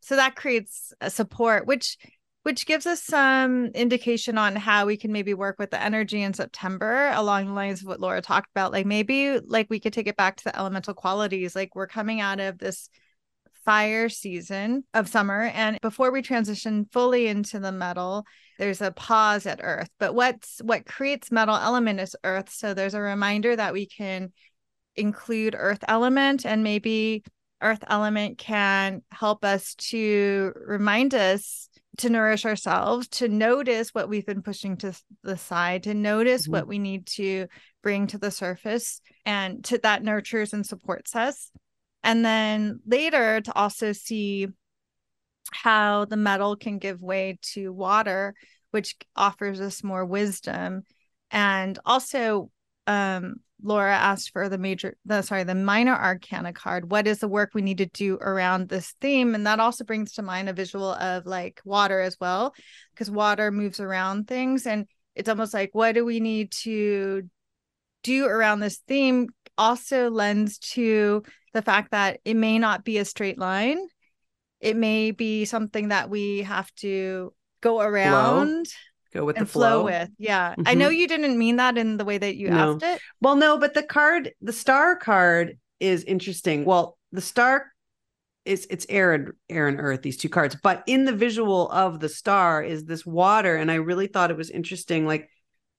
So 0.00 0.16
that 0.16 0.36
creates 0.36 0.92
a 1.00 1.10
support, 1.10 1.66
which 1.66 1.96
which 2.42 2.66
gives 2.66 2.86
us 2.86 3.02
some 3.02 3.66
indication 3.68 4.36
on 4.36 4.54
how 4.54 4.84
we 4.84 4.98
can 4.98 5.12
maybe 5.12 5.32
work 5.32 5.58
with 5.58 5.70
the 5.70 5.82
energy 5.82 6.20
in 6.20 6.34
September 6.34 7.10
along 7.14 7.46
the 7.46 7.52
lines 7.52 7.80
of 7.80 7.88
what 7.88 8.00
Laura 8.00 8.20
talked 8.20 8.50
about. 8.54 8.70
Like 8.70 8.84
maybe 8.84 9.40
like 9.40 9.66
we 9.70 9.80
could 9.80 9.94
take 9.94 10.06
it 10.06 10.16
back 10.16 10.36
to 10.36 10.44
the 10.44 10.56
elemental 10.58 10.92
qualities. 10.92 11.56
Like 11.56 11.74
we're 11.74 11.86
coming 11.86 12.20
out 12.20 12.40
of 12.40 12.58
this 12.58 12.90
fire 13.64 14.10
season 14.10 14.84
of 14.92 15.08
summer 15.08 15.44
and 15.54 15.78
before 15.80 16.10
we 16.12 16.20
transition 16.20 16.86
fully 16.92 17.28
into 17.28 17.58
the 17.58 17.72
metal 17.72 18.26
there's 18.58 18.80
a 18.80 18.92
pause 18.92 19.46
at 19.46 19.60
earth 19.62 19.88
but 19.98 20.14
what's 20.14 20.60
what 20.62 20.86
creates 20.86 21.32
metal 21.32 21.56
element 21.56 22.00
is 22.00 22.16
earth 22.24 22.50
so 22.50 22.74
there's 22.74 22.94
a 22.94 23.00
reminder 23.00 23.54
that 23.54 23.72
we 23.72 23.86
can 23.86 24.32
include 24.96 25.54
earth 25.58 25.84
element 25.88 26.44
and 26.46 26.62
maybe 26.62 27.22
earth 27.62 27.82
element 27.88 28.38
can 28.38 29.02
help 29.10 29.44
us 29.44 29.74
to 29.76 30.52
remind 30.66 31.14
us 31.14 31.68
to 31.96 32.10
nourish 32.10 32.44
ourselves 32.44 33.08
to 33.08 33.28
notice 33.28 33.90
what 33.90 34.08
we've 34.08 34.26
been 34.26 34.42
pushing 34.42 34.76
to 34.76 34.92
the 35.22 35.36
side 35.36 35.84
to 35.84 35.94
notice 35.94 36.42
mm-hmm. 36.42 36.52
what 36.52 36.66
we 36.66 36.78
need 36.78 37.06
to 37.06 37.46
bring 37.82 38.06
to 38.06 38.18
the 38.18 38.30
surface 38.30 39.00
and 39.24 39.64
to 39.64 39.78
that 39.78 40.02
nurtures 40.02 40.52
and 40.52 40.66
supports 40.66 41.14
us 41.14 41.50
and 42.02 42.24
then 42.24 42.80
later 42.86 43.40
to 43.40 43.52
also 43.54 43.92
see 43.92 44.48
how 45.52 46.04
the 46.04 46.16
metal 46.16 46.56
can 46.56 46.78
give 46.78 47.00
way 47.00 47.38
to 47.42 47.72
water 47.72 48.34
which 48.74 48.96
offers 49.14 49.60
us 49.60 49.84
more 49.84 50.04
wisdom. 50.04 50.82
And 51.30 51.78
also 51.86 52.50
um, 52.88 53.36
laura 53.62 53.94
asked 53.94 54.32
for 54.32 54.48
the 54.48 54.58
major 54.58 54.96
the 55.06 55.22
sorry 55.22 55.44
the 55.44 55.54
minor 55.54 55.94
arcana 55.94 56.52
card. 56.52 56.90
What 56.90 57.06
is 57.06 57.20
the 57.20 57.28
work 57.28 57.50
we 57.54 57.62
need 57.62 57.78
to 57.78 57.86
do 57.86 58.16
around 58.16 58.68
this 58.68 58.92
theme? 59.00 59.36
And 59.36 59.46
that 59.46 59.60
also 59.60 59.84
brings 59.84 60.14
to 60.14 60.22
mind 60.22 60.48
a 60.48 60.52
visual 60.52 60.90
of 60.90 61.24
like 61.24 61.60
water 61.64 62.00
as 62.00 62.18
well 62.20 62.52
because 62.92 63.12
water 63.12 63.52
moves 63.52 63.78
around 63.78 64.26
things. 64.26 64.66
And 64.66 64.86
it's 65.14 65.28
almost 65.28 65.54
like 65.54 65.70
what 65.72 65.94
do 65.94 66.04
we 66.04 66.18
need 66.18 66.50
to 66.64 67.30
do 68.02 68.26
around 68.26 68.58
this 68.58 68.78
theme? 68.88 69.28
Also 69.56 70.10
lends 70.10 70.58
to 70.58 71.22
the 71.52 71.62
fact 71.62 71.92
that 71.92 72.18
it 72.24 72.34
may 72.34 72.58
not 72.58 72.84
be 72.84 72.98
a 72.98 73.04
straight 73.04 73.38
line. 73.38 73.78
It 74.64 74.76
may 74.76 75.10
be 75.10 75.44
something 75.44 75.88
that 75.88 76.08
we 76.08 76.42
have 76.42 76.74
to 76.76 77.32
go 77.60 77.80
around. 77.80 78.66
Flow. 78.66 79.20
Go 79.20 79.24
with 79.24 79.36
and 79.36 79.46
the 79.46 79.50
flow. 79.50 79.82
flow 79.82 79.84
with. 79.84 80.10
Yeah. 80.18 80.52
Mm-hmm. 80.52 80.62
I 80.66 80.74
know 80.74 80.88
you 80.88 81.06
didn't 81.06 81.38
mean 81.38 81.56
that 81.56 81.78
in 81.78 81.98
the 81.98 82.04
way 82.04 82.18
that 82.18 82.36
you 82.36 82.50
no. 82.50 82.74
asked 82.74 82.82
it. 82.82 83.00
Well, 83.20 83.36
no, 83.36 83.58
but 83.58 83.74
the 83.74 83.82
card, 83.82 84.32
the 84.40 84.52
star 84.52 84.96
card 84.96 85.58
is 85.78 86.02
interesting. 86.02 86.64
Well, 86.64 86.98
the 87.12 87.20
star 87.20 87.66
is 88.44 88.66
it's 88.70 88.86
air 88.88 89.12
and 89.12 89.32
air 89.48 89.68
and 89.68 89.78
earth, 89.80 90.02
these 90.02 90.16
two 90.16 90.28
cards. 90.28 90.56
But 90.60 90.82
in 90.86 91.04
the 91.04 91.12
visual 91.12 91.70
of 91.70 92.00
the 92.00 92.08
star 92.08 92.62
is 92.62 92.86
this 92.86 93.06
water. 93.06 93.54
And 93.54 93.70
I 93.70 93.76
really 93.76 94.08
thought 94.08 94.30
it 94.30 94.36
was 94.36 94.50
interesting. 94.50 95.06
Like 95.06 95.28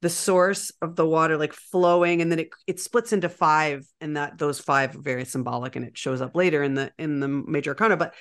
the 0.01 0.09
source 0.09 0.71
of 0.81 0.95
the 0.95 1.05
water 1.05 1.35
like 1.35 1.53
flowing 1.53 2.21
and 2.21 2.31
then 2.31 2.37
it 2.37 2.49
it 2.67 2.79
splits 2.79 3.11
into 3.11 3.27
five 3.27 3.87
and 3.99 4.17
that 4.17 4.37
those 4.37 4.59
five 4.59 4.95
are 4.95 5.01
very 5.01 5.25
symbolic 5.25 5.75
and 5.75 5.83
it 5.83 5.97
shows 5.97 6.21
up 6.21 6.35
later 6.35 6.61
in 6.61 6.75
the 6.75 6.91
in 6.99 7.19
the 7.19 7.27
major 7.27 7.71
arcana 7.71 7.97
but 7.97 8.13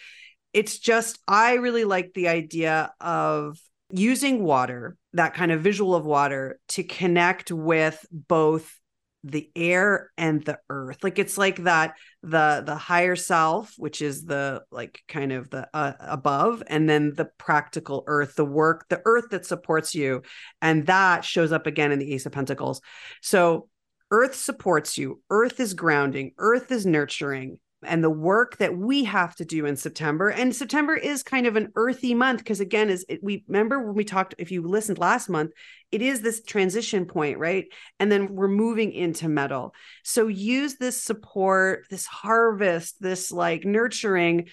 it's 0.55 0.79
just 0.79 1.19
i 1.29 1.55
really 1.55 1.85
like 1.85 2.12
the 2.14 2.29
idea 2.29 2.93
of 3.01 3.59
using 3.90 4.43
water 4.43 4.97
that 5.12 5.35
kind 5.35 5.53
of 5.53 5.61
visual 5.61 5.95
of 5.95 6.05
water 6.05 6.59
to 6.69 6.83
connect 6.83 7.53
with 7.53 8.05
both 8.11 8.81
the 9.25 9.51
air 9.57 10.11
and 10.19 10.45
the 10.45 10.59
earth. 10.69 11.03
Like 11.03 11.19
it's 11.19 11.38
like 11.38 11.64
that 11.64 11.95
the 12.23 12.62
the 12.64 12.77
higher 12.77 13.17
self 13.17 13.73
which 13.79 14.03
is 14.03 14.25
the 14.25 14.62
like 14.71 15.01
kind 15.09 15.33
of 15.33 15.49
the 15.49 15.69
uh, 15.73 15.95
above 15.99 16.62
and 16.67 16.88
then 16.88 17.14
the 17.14 17.25
practical 17.38 18.05
earth 18.07 18.35
the 18.35 18.45
work 18.45 18.87
the 18.90 19.01
earth 19.05 19.31
that 19.31 19.47
supports 19.47 19.95
you 19.95 20.23
and 20.61 20.87
that 20.87 21.25
shows 21.25 21.53
up 21.53 21.67
again 21.67 21.90
in 21.90 21.99
the 21.99 22.12
ace 22.12 22.27
of 22.27 22.33
pentacles. 22.33 22.83
So 23.23 23.69
earth 24.11 24.35
supports 24.35 24.99
you. 24.99 25.23
Earth 25.31 25.59
is 25.59 25.73
grounding. 25.73 26.33
Earth 26.37 26.71
is 26.71 26.85
nurturing 26.85 27.59
and 27.87 28.03
the 28.03 28.11
work 28.11 28.57
that 28.59 28.77
we 28.77 29.05
have 29.05 29.35
to 29.37 29.44
do 29.44 29.66
in 29.66 29.77
September. 29.77 30.29
And 30.29 30.55
September 30.55 30.94
is 30.94 31.23
kind 31.23 31.47
of 31.47 31.57
an 31.57 31.73
earthy 31.77 32.14
month 32.14 32.38
because 32.38 32.61
again, 32.61 32.90
is 32.90 33.05
we 33.23 33.44
remember 33.49 33.85
when 33.85 33.94
we 33.94 34.05
talked, 34.05 34.35
if 34.38 34.51
you 34.51 34.62
listened 34.62 34.99
last 34.99 35.29
month, 35.29 35.53
it 35.92 36.03
is 36.03 36.20
this 36.20 36.42
transition 36.42 37.07
point, 37.07 37.38
right? 37.38 37.66
And 38.01 38.11
then 38.11 38.35
we're 38.35 38.49
moving 38.49 38.92
into 38.92 39.29
metal. 39.29 39.75
So 40.03 40.27
use 40.29 40.77
this 40.77 41.03
support, 41.03 41.87
this 41.90 42.07
harvest, 42.07 43.01
this 43.01 43.31
like 43.31 43.64
nurturing, 43.64 44.49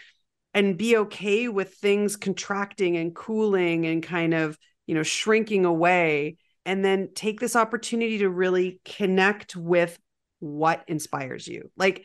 and 0.53 0.77
be 0.77 0.97
okay 0.97 1.47
with 1.47 1.75
things 1.75 2.17
contracting 2.17 2.97
and 2.97 3.15
cooling 3.15 3.85
and 3.85 4.03
kind 4.03 4.33
of, 4.33 4.57
you 4.85 4.95
know, 4.95 5.03
shrinking 5.03 5.65
away. 5.65 6.37
And 6.65 6.85
then 6.85 7.09
take 7.15 7.39
this 7.39 7.55
opportunity 7.55 8.19
to 8.19 8.29
really 8.29 8.79
connect 8.85 9.55
with 9.55 9.97
what 10.41 10.83
inspires 10.87 11.47
you. 11.47 11.71
Like 11.77 12.03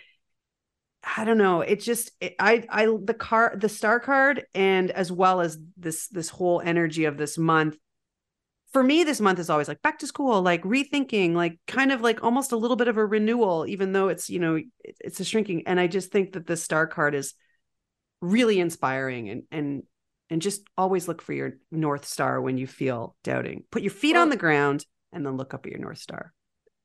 I 1.07 1.25
don't 1.25 1.39
know. 1.39 1.61
It 1.61 1.81
just 1.81 2.11
it, 2.21 2.35
I 2.39 2.65
I 2.69 2.87
the 2.87 3.15
car 3.15 3.55
the 3.57 3.69
star 3.69 4.01
card 4.01 4.45
and 4.55 4.91
as 4.91 5.13
well 5.13 5.41
as 5.41 5.59
this 5.77 6.09
this 6.09 6.29
whole 6.29 6.61
energy 6.61 7.05
of 7.05 7.17
this 7.17 7.39
month. 7.39 7.77
For 8.73 8.83
me, 8.83 9.05
this 9.05 9.21
month 9.21 9.39
is 9.39 9.49
always 9.49 9.69
like 9.69 9.81
back 9.81 10.01
to 10.01 10.07
school, 10.07 10.43
like 10.43 10.63
rethinking, 10.65 11.35
like 11.35 11.59
kind 11.67 11.93
of 11.93 12.03
like 12.03 12.23
almost 12.23 12.53
a 12.53 12.57
little 12.57 12.77
bit 12.77 12.89
of 12.89 12.97
a 12.97 13.07
renewal, 13.07 13.65
even 13.67 13.93
though 13.93 14.09
it's 14.09 14.29
you 14.29 14.41
know 14.41 14.57
it, 14.57 14.67
it's 14.83 15.21
a 15.21 15.25
shrinking. 15.25 15.63
And 15.67 15.79
I 15.79 15.87
just 15.87 16.11
think 16.11 16.33
that 16.33 16.47
the 16.47 16.57
star 16.57 16.87
card 16.87 17.15
is 17.15 17.35
really 18.21 18.59
inspiring 18.59 19.31
and 19.31 19.43
and 19.51 19.83
and 20.29 20.43
just 20.43 20.63
always 20.77 21.07
look 21.07 21.23
for 21.23 21.33
your 21.33 21.53
north 21.71 22.05
star 22.05 22.41
when 22.41 22.59
you 22.59 22.67
feel 22.67 23.17
doubting. 23.23 23.63
Put 23.71 23.83
your 23.83 23.93
feet 23.93 24.15
well, 24.15 24.23
on 24.23 24.31
the 24.31 24.37
ground 24.37 24.85
and 25.13 25.25
then 25.25 25.37
look 25.37 25.55
up 25.55 25.65
at 25.67 25.73
your 25.73 25.81
North 25.81 25.99
Star. 25.99 26.33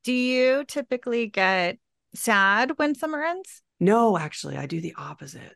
Do 0.04 0.14
you 0.14 0.64
typically 0.66 1.28
get 1.28 1.78
sad 2.14 2.78
when 2.78 2.96
summer 2.96 3.24
ends? 3.24 3.62
No, 3.82 4.18
actually, 4.18 4.56
I 4.56 4.68
do 4.68 4.80
the 4.80 4.94
opposite. 4.98 5.56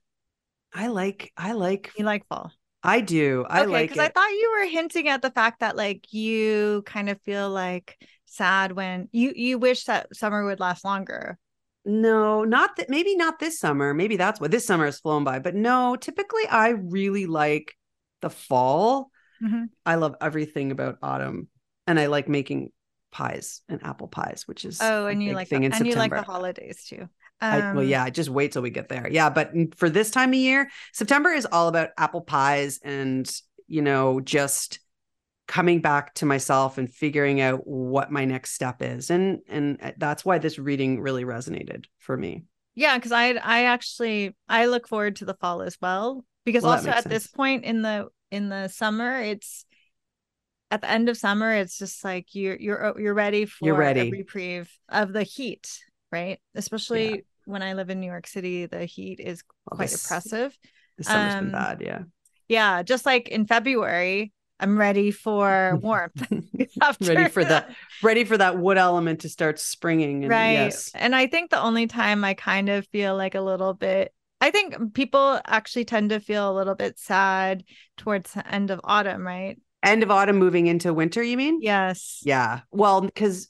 I 0.74 0.88
like, 0.88 1.32
I 1.38 1.54
like, 1.54 1.94
You 1.98 2.04
like 2.04 2.28
fall? 2.28 2.52
I 2.84 3.00
do. 3.02 3.46
I 3.50 3.62
okay, 3.62 3.72
like 3.72 3.90
because 3.90 4.04
I 4.04 4.10
thought 4.10 4.30
you 4.30 4.58
were 4.60 4.68
hinting 4.68 5.08
at 5.08 5.22
the 5.22 5.32
fact 5.32 5.62
that 5.62 5.76
like 5.78 6.12
you 6.12 6.84
kind 6.86 7.10
of 7.10 7.22
feel 7.22 7.50
like 7.50 7.98
sad 8.26 8.74
when 8.74 9.10
you 9.12 9.32
you 9.36 9.58
wish 9.58 9.86
that 9.86 10.16
summer 10.16 10.44
would 10.46 10.60
last 10.60 10.84
longer. 10.84 11.38
No, 11.86 12.44
not 12.44 12.76
that. 12.78 12.90
Maybe 12.90 13.16
not 13.16 13.40
this 13.40 13.60
summer. 13.60 13.94
Maybe 13.94 14.18
that's 14.18 14.40
what 14.40 14.52
this 14.52 14.66
summer 14.66 14.86
has 14.86 15.00
flown 15.00 15.24
by. 15.24 15.40
But 15.40 15.56
no, 15.56 15.96
typically 15.96 16.48
I 16.50 16.70
really 16.70 17.28
like 17.28 17.76
the 18.22 18.30
fall. 18.30 19.12
Mhm. 19.42 19.70
I 19.86 19.96
love 19.96 20.16
everything 20.20 20.72
about 20.72 20.98
autumn, 21.02 21.48
and 21.86 22.00
I 22.00 22.08
like 22.08 22.28
making 22.28 22.72
pies 23.12 23.62
and 23.70 23.84
apple 23.84 24.08
pies, 24.08 24.44
which 24.48 24.66
is 24.66 24.82
Oh, 24.82 25.06
and 25.06 25.24
you 25.24 25.34
like 25.34 25.48
thing 25.48 25.62
the, 25.62 25.76
and 25.76 25.88
you 25.88 25.96
like 25.96 26.12
the 26.12 26.24
holidays 26.24 26.86
too. 26.86 27.08
I, 27.42 27.60
well, 27.74 27.80
Um, 27.80 27.88
yeah, 27.88 28.10
just 28.10 28.30
wait 28.30 28.52
till 28.54 28.62
we 28.62 28.70
get 28.70 28.90
there. 28.90 29.08
Yeah, 29.10 29.30
but 29.30 29.52
for 29.76 29.90
this 29.90 30.10
time 30.12 30.30
of 30.30 30.36
year, 30.36 30.70
September 30.94 31.30
is 31.32 31.46
all 31.46 31.68
about 31.68 31.90
apple 31.98 32.22
pies 32.22 32.80
and, 32.84 33.30
you 33.68 33.82
know, 33.82 34.20
just 34.20 34.80
coming 35.48 35.80
back 35.80 36.14
to 36.16 36.26
myself 36.26 36.78
and 36.78 36.92
figuring 36.92 37.40
out 37.42 37.68
what 37.68 38.12
my 38.12 38.26
next 38.26 38.54
step 38.54 38.82
is. 38.82 39.12
And 39.12 39.42
and 39.48 39.78
uh, 39.82 39.92
that's 39.98 40.26
why 40.26 40.40
this 40.40 40.58
reading 40.58 41.02
really 41.02 41.24
resonated 41.24 41.86
for 42.00 42.18
me. 42.18 42.46
Yeah, 42.74 42.98
because 42.98 43.12
I 43.12 43.34
I 43.34 43.66
actually 43.66 44.36
I 44.50 44.66
look 44.66 44.88
forward 44.88 45.18
to 45.18 45.26
the 45.26 45.36
fall 45.36 45.62
as 45.62 45.78
well 45.80 46.26
because 46.46 46.64
Well, 46.64 46.74
also 46.74 46.90
at 46.90 47.04
this 47.04 47.28
point 47.28 47.64
in 47.64 47.84
the 47.84 48.08
in 48.32 48.50
the 48.50 48.70
summer 48.70 49.22
it's 49.22 49.66
at 50.72 50.82
the 50.82 50.90
end 50.90 51.10
of 51.10 51.16
summer 51.16 51.52
it's 51.52 51.78
just 51.78 52.04
like 52.04 52.34
you're 52.34 52.58
you're 52.58 53.00
you're 53.00 53.14
ready 53.14 53.46
for 53.46 53.66
You're 53.68 53.76
ready. 53.76 54.08
a 54.08 54.12
reprieve 54.12 54.72
of 54.90 55.14
the 55.14 55.24
heat, 55.24 55.80
right? 56.12 56.40
Especially 56.56 57.26
when 57.46 57.62
I 57.62 57.74
live 57.74 57.90
in 57.90 58.00
New 58.00 58.08
York 58.08 58.28
City, 58.28 58.66
the 58.66 58.86
heat 58.86 59.20
is 59.20 59.44
Well, 59.70 59.78
quite 59.78 59.90
this- 59.90 60.06
oppressive. 60.06 60.58
This 60.98 61.08
summer's 61.08 61.34
Um, 61.36 61.44
been 61.46 61.52
bad, 61.52 61.82
yeah. 61.82 62.00
Yeah, 62.48 62.84
just 62.84 63.06
like 63.06 63.28
in 63.28 63.46
February, 63.46 64.32
I'm 64.60 64.78
ready 64.78 65.12
for 65.12 65.78
warmth. 65.82 66.26
After 66.82 67.14
ready 67.14 67.30
for 67.30 67.44
that 67.44 67.70
ready 68.04 68.24
for 68.24 68.38
that 68.38 68.58
wood 68.58 68.78
element 68.78 69.22
to 69.22 69.30
start 69.30 69.60
springing 69.60 70.24
and 70.24 70.32
right 70.32 70.52
yes 70.52 70.92
and 70.96 71.16
i 71.16 71.28
think 71.28 71.50
the 71.50 71.60
only 71.62 71.88
time 71.88 72.24
i 72.24 72.34
kind 72.34 72.70
of 72.70 72.86
feel 72.88 73.16
like 73.16 73.36
a 73.36 73.42
little 73.42 73.74
bit 73.74 74.14
i 74.42 74.52
think 74.52 74.94
people 74.94 75.40
actually 75.46 75.86
tend 75.86 76.10
to 76.10 76.20
feel 76.20 76.50
a 76.52 76.56
little 76.56 76.76
bit 76.76 76.98
sad 77.00 77.64
towards 77.98 78.32
the 78.34 78.46
end 78.54 78.72
of 78.72 78.80
autumn 78.84 79.26
right 79.26 79.60
end 79.84 80.04
of 80.04 80.12
autumn 80.12 80.38
moving 80.38 80.68
into 80.68 80.94
winter 80.94 81.22
you 81.24 81.38
mean 81.38 81.60
yes 81.62 82.22
yeah 82.24 82.62
well 82.72 83.02
because 83.02 83.50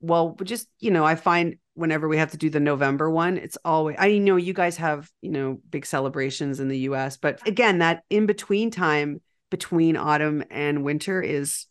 well 0.00 0.36
just 0.42 0.68
you 0.78 0.90
know 0.90 1.04
i 1.04 1.14
find 1.14 1.56
whenever 1.74 2.08
we 2.08 2.16
have 2.16 2.30
to 2.30 2.36
do 2.36 2.50
the 2.50 2.60
november 2.60 3.10
one 3.10 3.36
it's 3.36 3.58
always 3.64 3.96
i 3.98 4.18
know 4.18 4.36
you 4.36 4.52
guys 4.52 4.76
have 4.76 5.10
you 5.22 5.30
know 5.30 5.58
big 5.70 5.86
celebrations 5.86 6.60
in 6.60 6.68
the 6.68 6.78
us 6.78 7.16
but 7.16 7.46
again 7.46 7.78
that 7.78 8.02
in 8.10 8.26
between 8.26 8.70
time 8.70 9.20
between 9.50 9.96
autumn 9.96 10.44
and 10.50 10.84
winter 10.84 11.20
is 11.20 11.66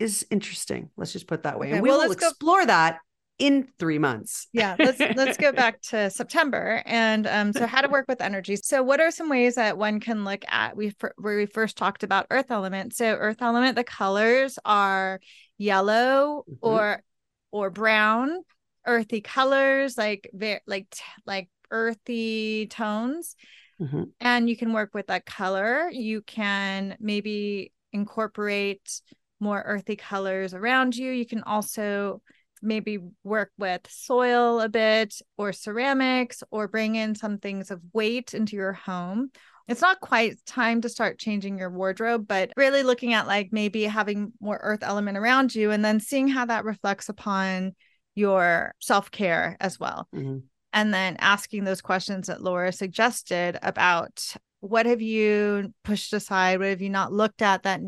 is 0.00 0.26
interesting. 0.30 0.90
Let's 0.96 1.12
just 1.12 1.26
put 1.26 1.40
it 1.40 1.42
that 1.44 1.60
way. 1.60 1.68
Okay, 1.68 1.76
and 1.76 1.82
we 1.82 1.90
well, 1.90 1.98
will 2.00 2.08
let's 2.08 2.20
go- 2.20 2.28
explore 2.28 2.64
that 2.66 2.98
in 3.40 3.66
three 3.78 3.98
months. 3.98 4.46
Yeah 4.52 4.76
let's 4.78 5.00
let's 5.16 5.36
go 5.36 5.50
back 5.50 5.80
to 5.82 6.10
september. 6.20 6.82
And 6.86 7.26
um 7.26 7.52
so 7.52 7.66
how 7.66 7.80
to 7.80 7.88
work 7.88 8.04
with 8.06 8.20
energy. 8.20 8.56
So 8.56 8.82
what 8.82 9.00
are 9.00 9.10
some 9.10 9.28
ways 9.28 9.56
that 9.56 9.76
one 9.78 9.98
can 9.98 10.24
look 10.24 10.44
at 10.46 10.76
we 10.76 10.94
where 11.16 11.36
we 11.36 11.46
first 11.46 11.76
talked 11.76 12.04
about 12.04 12.26
earth 12.30 12.50
element. 12.50 12.94
So 12.94 13.06
earth 13.06 13.40
element 13.40 13.74
the 13.76 13.84
colors 13.84 14.58
are 14.64 15.20
yellow 15.58 16.44
Mhm. 16.48 16.56
or 16.60 17.02
or 17.50 17.70
brown 17.70 18.42
earthy 18.86 19.20
colors 19.20 19.98
like 19.98 20.30
very 20.32 20.60
like 20.66 20.94
like 21.26 21.48
earthy 21.70 22.66
tones. 22.66 23.34
Mhm. 23.80 24.10
and 24.20 24.48
you 24.50 24.56
can 24.56 24.74
work 24.74 24.92
with 24.92 25.06
that 25.06 25.24
color. 25.24 25.88
You 25.90 26.20
can 26.20 26.96
maybe 27.00 27.72
incorporate 27.92 29.00
more 29.40 29.62
earthy 29.64 29.96
colors 29.96 30.52
around 30.52 30.94
you. 30.94 31.10
You 31.10 31.24
can 31.24 31.42
also 31.42 32.20
maybe 32.62 32.98
work 33.24 33.50
with 33.58 33.82
soil 33.88 34.60
a 34.60 34.68
bit 34.68 35.20
or 35.36 35.52
ceramics 35.52 36.42
or 36.50 36.68
bring 36.68 36.94
in 36.94 37.14
some 37.14 37.38
things 37.38 37.70
of 37.70 37.80
weight 37.92 38.34
into 38.34 38.56
your 38.56 38.72
home. 38.72 39.30
It's 39.68 39.80
not 39.80 40.00
quite 40.00 40.44
time 40.46 40.80
to 40.80 40.88
start 40.88 41.18
changing 41.18 41.58
your 41.58 41.70
wardrobe 41.70 42.26
but 42.26 42.50
really 42.56 42.82
looking 42.82 43.12
at 43.12 43.26
like 43.26 43.50
maybe 43.52 43.84
having 43.84 44.32
more 44.40 44.58
earth 44.62 44.82
element 44.82 45.16
around 45.16 45.54
you 45.54 45.70
and 45.70 45.84
then 45.84 46.00
seeing 46.00 46.28
how 46.28 46.46
that 46.46 46.64
reflects 46.64 47.08
upon 47.08 47.76
your 48.14 48.74
self-care 48.80 49.56
as 49.60 49.78
well. 49.78 50.08
Mhm. 50.14 50.42
and 50.72 50.94
then 50.94 51.16
asking 51.18 51.64
those 51.64 51.80
questions 51.80 52.28
that 52.28 52.42
Laura 52.42 52.72
suggested 52.72 53.58
about 53.62 54.34
what 54.60 54.86
have 54.86 55.00
you 55.00 55.72
pushed 55.84 56.12
aside? 56.12 56.58
What 56.58 56.68
have 56.68 56.82
you 56.82 56.90
not 56.90 57.12
looked 57.12 57.42
at 57.42 57.62
that 57.62 57.80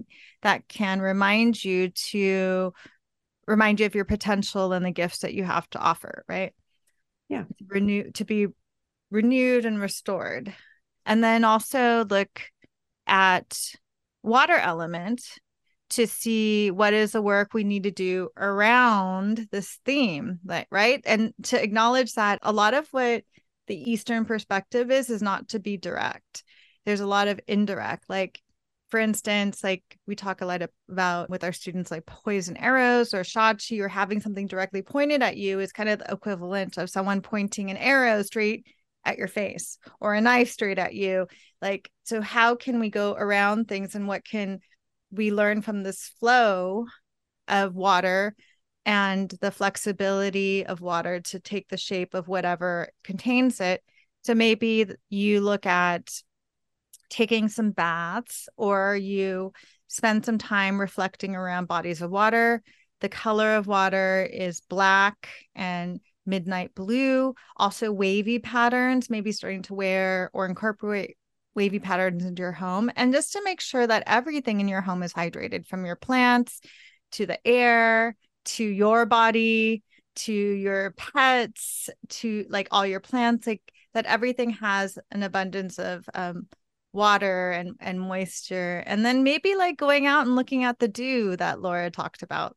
that 0.43 0.67
can 0.69 1.01
remind 1.01 1.63
you 1.63 1.91
to 1.91 2.73
remind 3.47 3.81
you 3.81 3.87
of 3.87 3.95
your 3.95 4.05
potential 4.05 4.73
and 4.73 4.85
the 4.85 4.91
gifts 4.91 5.19
that 5.19 5.35
you 5.35 5.45
have 5.45 5.69
to 5.71 5.79
offer 5.79 6.25
right? 6.29 6.53
Yeah. 7.29 7.45
to 7.45 7.65
renew 7.69 8.11
to 8.13 8.25
be 8.25 8.49
renewed 9.11 9.65
and 9.65 9.81
restored. 9.81 10.55
And 11.05 11.23
then 11.23 11.45
also 11.45 12.05
look 12.05 12.41
at 13.07 13.59
water 14.23 14.57
element 14.57 15.23
to 15.91 16.07
see 16.07 16.71
what 16.71 16.95
is 16.95 17.13
the 17.13 17.21
work 17.21 17.53
we 17.53 17.65
need 17.65 17.83
to 17.83 17.91
do 17.91 18.31
around 18.37 19.47
this 19.51 19.79
theme 19.85 20.41
like 20.45 20.67
right? 20.71 21.03
And 21.05 21.35
to 21.45 21.63
acknowledge 21.63 22.15
that 22.15 22.39
a 22.43 22.53
lot 22.53 22.75
of 22.75 22.89
what 22.93 23.25
the 23.67 23.91
eastern 23.91 24.25
perspective 24.25 24.91
is 24.91 25.11
is 25.11 25.23
not 25.23 25.49
to 25.49 25.59
be 25.59 25.77
direct. 25.77 26.45
There's 26.85 27.01
a 27.01 27.07
lot 27.07 27.29
of 27.29 27.41
indirect 27.47 28.05
like 28.09 28.41
for 28.93 29.01
instance 29.01 29.65
like 29.65 29.83
we 30.07 30.15
talk 30.15 30.43
a 30.43 30.47
lot 30.47 30.61
about 30.91 31.31
with 31.31 31.43
our 31.43 31.53
students 31.53 31.91
like 31.91 32.05
poison 32.05 32.59
arrows 32.59 33.15
or 33.15 33.25
sha 33.25 33.55
chi 33.55 33.79
or 33.79 33.89
having 33.89 34.21
something 34.21 34.47
directly 34.47 34.83
pointed 34.83 35.23
at 35.23 35.39
you 35.39 35.61
is 35.61 35.73
kind 35.73 35.89
of 35.89 35.99
the 35.99 36.13
equivalent 36.13 36.77
of 36.77 36.91
someone 36.91 37.23
pointing 37.23 37.71
an 37.71 37.79
arrow 37.79 38.23
straight 38.23 38.67
at 39.07 39.17
your 39.17 39.29
face 39.29 39.79
or 39.99 40.13
a 40.13 40.21
knife 40.21 40.51
straight 40.51 40.79
at 40.79 40.93
you 40.93 41.27
like 41.63 41.91
so 42.03 42.21
how 42.21 42.55
can 42.55 42.79
we 42.79 42.91
go 42.91 43.15
around 43.15 43.67
things 43.67 43.95
and 43.95 44.07
what 44.07 44.27
can 44.27 44.59
we 45.11 45.33
learn 45.33 45.63
from 45.63 45.83
this 45.83 46.13
flow 46.21 46.85
of 47.49 47.75
water 47.75 48.37
and 48.85 49.33
the 49.41 49.51
flexibility 49.51 50.67
of 50.67 50.83
water 50.83 51.21
to 51.21 51.41
take 51.41 51.69
the 51.69 51.79
shape 51.79 52.13
of 52.13 52.29
whatever 52.29 52.89
contains 53.05 53.59
it. 53.61 53.83
So 54.23 54.35
maybe 54.35 54.87
you 55.09 55.41
look 55.41 55.67
at 55.67 56.11
taking 57.13 57.47
some 57.49 57.71
baths 57.71 58.49
or 58.57 58.97
you 58.97 59.53
spend 59.87 60.25
some 60.25 60.39
time 60.39 60.81
reflecting 60.81 61.37
around 61.37 61.69
bodies 61.69 62.01
of 62.01 62.11
water. 62.11 62.63
The 63.01 63.11
color 63.11 63.57
of 63.57 63.67
water 63.67 64.27
is 64.33 64.63
black 64.63 65.29
and 65.55 66.01
midnight 66.25 66.75
blue, 66.75 67.35
also 67.57 67.93
wavy 67.93 68.39
patterns, 68.39 69.11
maybe 69.11 69.31
starting 69.31 69.61
to 69.63 69.75
wear 69.75 70.31
or 70.33 70.47
incorporate 70.47 71.19
wavy 71.55 71.79
patterns 71.79 72.25
into 72.25 72.41
your 72.41 72.53
home 72.53 72.91
and 72.97 73.13
just 73.13 73.35
to 73.35 73.45
make 73.45 73.61
sure 73.61 73.87
that 73.87 74.05
everything 74.07 74.61
in 74.61 74.69
your 74.69 74.81
home 74.81 75.03
is 75.03 75.13
hydrated 75.13 75.67
from 75.67 75.85
your 75.85 75.97
plants 75.97 76.63
to 77.11 77.27
the 77.27 77.47
air 77.47 78.17
to 78.47 78.65
your 78.65 79.05
body 79.05 79.83
to 80.15 80.33
your 80.33 80.93
pets 80.93 81.91
to 82.09 82.47
like 82.49 82.69
all 82.71 82.87
your 82.87 83.01
plants 83.01 83.47
like 83.47 83.61
that 83.93 84.07
everything 84.07 84.49
has 84.49 84.99
an 85.11 85.23
abundance 85.23 85.79
of 85.79 86.09
um, 86.15 86.47
water 86.93 87.51
and 87.51 87.75
and 87.81 88.01
moisture 88.01 88.83
and 88.87 89.05
then 89.05 89.23
maybe 89.23 89.55
like 89.55 89.77
going 89.79 90.07
out 90.07 90.27
and 90.27 90.37
looking 90.37 90.65
at 90.65 90.79
the 90.79 90.89
dew 90.89 91.37
that 91.37 91.61
Laura 91.61 91.91
talked 91.91 92.23
about 92.23 92.57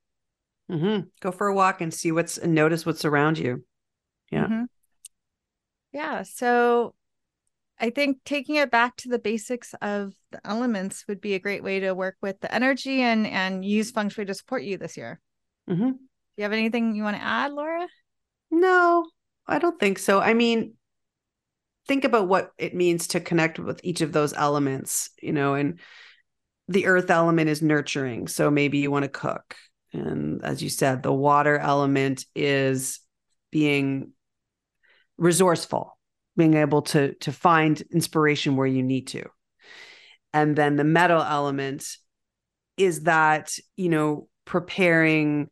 Mhm. 0.70 1.10
go 1.22 1.32
for 1.32 1.48
a 1.48 1.54
walk 1.54 1.80
and 1.82 1.94
see 1.94 2.12
what's 2.12 2.38
and 2.38 2.54
notice 2.54 2.86
what's 2.86 3.06
around 3.06 3.38
you 3.38 3.64
Yeah. 4.32 4.48
Mhm. 4.48 4.66
yeah 5.94 6.24
so 6.24 6.96
I 7.78 7.90
think 7.90 8.20
taking 8.24 8.56
it 8.56 8.72
back 8.72 8.96
to 8.98 9.10
the 9.10 9.20
basics 9.20 9.74
of 9.82 10.14
the 10.32 10.40
elements 10.46 11.06
would 11.08 11.20
be 11.20 11.34
a 11.34 11.40
great 11.40 11.62
way 11.62 11.82
to 11.82 11.94
work 11.94 12.16
with 12.22 12.40
the 12.40 12.54
energy 12.54 13.02
and 13.02 13.28
and 13.28 13.66
use 13.66 13.92
feng 13.92 14.10
shui 14.10 14.26
to 14.26 14.34
support 14.34 14.64
you 14.64 14.78
this 14.78 14.96
year. 14.96 15.20
Mhm. 15.70 15.92
Do 15.92 15.98
you 16.38 16.44
have 16.44 16.54
anything 16.54 16.96
you 16.96 17.04
want 17.04 17.18
to 17.18 17.24
add, 17.24 17.52
Laura? 17.52 17.88
No, 18.50 19.06
I 19.46 19.60
don't 19.60 19.78
think 19.80 20.00
so. 20.00 20.20
I 20.22 20.34
mean, 20.34 20.76
think 21.88 22.04
about 22.04 22.28
what 22.28 22.52
it 22.58 22.76
means 22.76 23.08
to 23.10 23.20
connect 23.20 23.60
with 23.60 23.80
each 23.84 24.02
of 24.02 24.12
those 24.12 24.34
elements, 24.34 25.10
you 25.22 25.34
know, 25.34 25.54
and 25.54 25.80
the 26.68 26.88
earth 26.88 27.10
element 27.12 27.50
is 27.50 27.62
nurturing. 27.62 28.28
So 28.28 28.50
maybe 28.50 28.80
you 28.80 28.90
want 28.90 29.04
to 29.04 29.10
cook. 29.10 29.56
And 29.94 30.44
as 30.44 30.62
you 30.64 30.70
said, 30.70 31.04
the 31.04 31.14
water 31.14 31.58
element 31.58 32.26
is 32.36 33.00
being 33.52 34.12
resourceful, 35.18 35.98
being 36.36 36.56
able 36.56 36.82
to 36.82 37.14
to 37.16 37.32
find 37.32 37.82
inspiration 37.94 38.56
where 38.56 38.68
you 38.68 38.84
need 38.84 39.08
to. 39.08 39.24
And 40.34 40.56
then 40.56 40.76
the 40.76 40.84
metal 40.84 41.22
element 41.22 41.88
is 42.78 43.04
that, 43.04 43.58
you 43.78 43.90
know, 43.90 44.28
preparing 44.44 45.50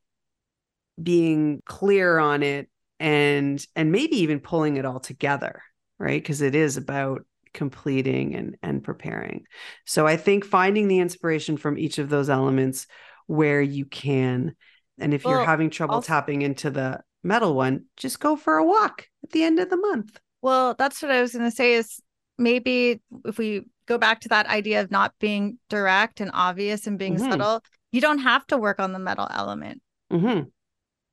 being 1.01 1.61
clear 1.65 2.17
on 2.19 2.43
it 2.43 2.69
and 2.99 3.65
and 3.75 3.91
maybe 3.91 4.17
even 4.17 4.39
pulling 4.39 4.77
it 4.77 4.85
all 4.85 4.99
together 4.99 5.61
right 5.99 6.21
because 6.21 6.41
it 6.41 6.55
is 6.55 6.77
about 6.77 7.25
completing 7.53 8.35
and 8.35 8.57
and 8.63 8.83
preparing 8.83 9.45
so 9.85 10.07
i 10.07 10.17
think 10.17 10.43
finding 10.43 10.87
the 10.87 10.99
inspiration 10.99 11.55
from 11.55 11.77
each 11.77 11.99
of 11.99 12.09
those 12.09 12.29
elements 12.29 12.87
where 13.27 13.61
you 13.61 13.85
can 13.85 14.55
and 14.99 15.13
if 15.13 15.23
well, 15.23 15.35
you're 15.35 15.45
having 15.45 15.69
trouble 15.69 15.95
also, 15.95 16.07
tapping 16.07 16.41
into 16.41 16.69
the 16.69 16.99
metal 17.23 17.55
one 17.55 17.85
just 17.95 18.19
go 18.19 18.35
for 18.35 18.57
a 18.57 18.65
walk 18.65 19.07
at 19.23 19.29
the 19.31 19.43
end 19.43 19.59
of 19.59 19.69
the 19.69 19.77
month 19.77 20.19
well 20.41 20.73
that's 20.73 21.01
what 21.01 21.11
i 21.11 21.21
was 21.21 21.33
going 21.33 21.49
to 21.49 21.55
say 21.55 21.73
is 21.73 22.01
maybe 22.37 22.99
if 23.25 23.37
we 23.37 23.63
go 23.85 23.97
back 23.97 24.21
to 24.21 24.29
that 24.29 24.47
idea 24.47 24.81
of 24.81 24.89
not 24.89 25.13
being 25.19 25.59
direct 25.69 26.19
and 26.19 26.31
obvious 26.33 26.87
and 26.87 26.97
being 26.97 27.15
mm-hmm. 27.15 27.29
subtle 27.29 27.63
you 27.91 28.01
don't 28.01 28.19
have 28.19 28.45
to 28.47 28.57
work 28.57 28.79
on 28.79 28.93
the 28.93 28.99
metal 28.99 29.27
element 29.31 29.81
mm-hmm. 30.11 30.41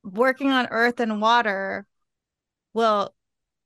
working 0.08 0.50
on 0.50 0.66
earth 0.70 1.00
and 1.00 1.20
water 1.20 1.86
will 2.72 3.14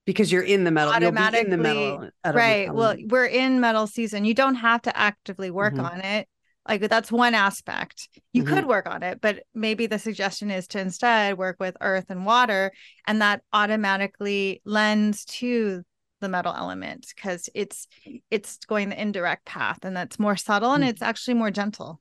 because 0.07 0.31
you're 0.31 0.43
in 0.43 0.65
the 0.65 0.71
metal 0.71 0.93
automatically 0.93 1.45
in 1.45 1.51
the 1.51 1.57
metal 1.57 2.09
right 2.27 2.73
well 2.73 2.95
we're 3.09 3.27
in 3.27 3.61
metal 3.61 3.87
season 3.87 4.25
you 4.25 4.35
don't 4.35 4.57
have 4.57 4.83
to 4.83 4.97
actively 4.97 5.51
work 5.51 5.75
mm-hmm. 5.75 5.87
on 5.87 6.01
it 6.01 6.29
like 6.69 6.81
that's 6.89 7.13
one 7.13 7.35
aspect 7.35 8.09
you 8.33 8.43
mm-hmm. 8.43 8.55
could 8.55 8.67
work 8.67 8.87
on 8.87 9.03
it 9.03 9.21
but 9.21 9.43
maybe 9.55 9.87
the 9.87 9.99
suggestion 9.99 10.51
is 10.51 10.67
to 10.67 10.79
instead 10.79 11.39
work 11.39 11.57
with 11.59 11.77
earth 11.81 12.07
and 12.09 12.27
water 12.27 12.73
and 13.07 13.21
that 13.21 13.43
automatically 13.53 14.61
lends 14.65 15.25
to 15.25 15.83
the 16.21 16.29
metal 16.29 16.55
element 16.57 17.07
because 17.15 17.49
it's 17.55 17.87
it's 18.31 18.59
going 18.65 18.89
the 18.89 19.01
indirect 19.01 19.45
path 19.45 19.79
and 19.83 19.97
that's 19.97 20.19
more 20.19 20.37
subtle 20.37 20.73
and 20.73 20.83
mm-hmm. 20.83 20.91
it's 20.91 21.03
actually 21.03 21.35
more 21.35 21.51
gentle 21.51 22.01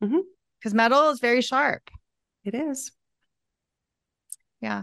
because 0.00 0.22
mm-hmm. 0.66 0.76
metal 0.76 1.10
is 1.10 1.20
very 1.20 1.40
sharp 1.40 1.90
it 2.44 2.54
is 2.54 2.92
yeah 4.60 4.82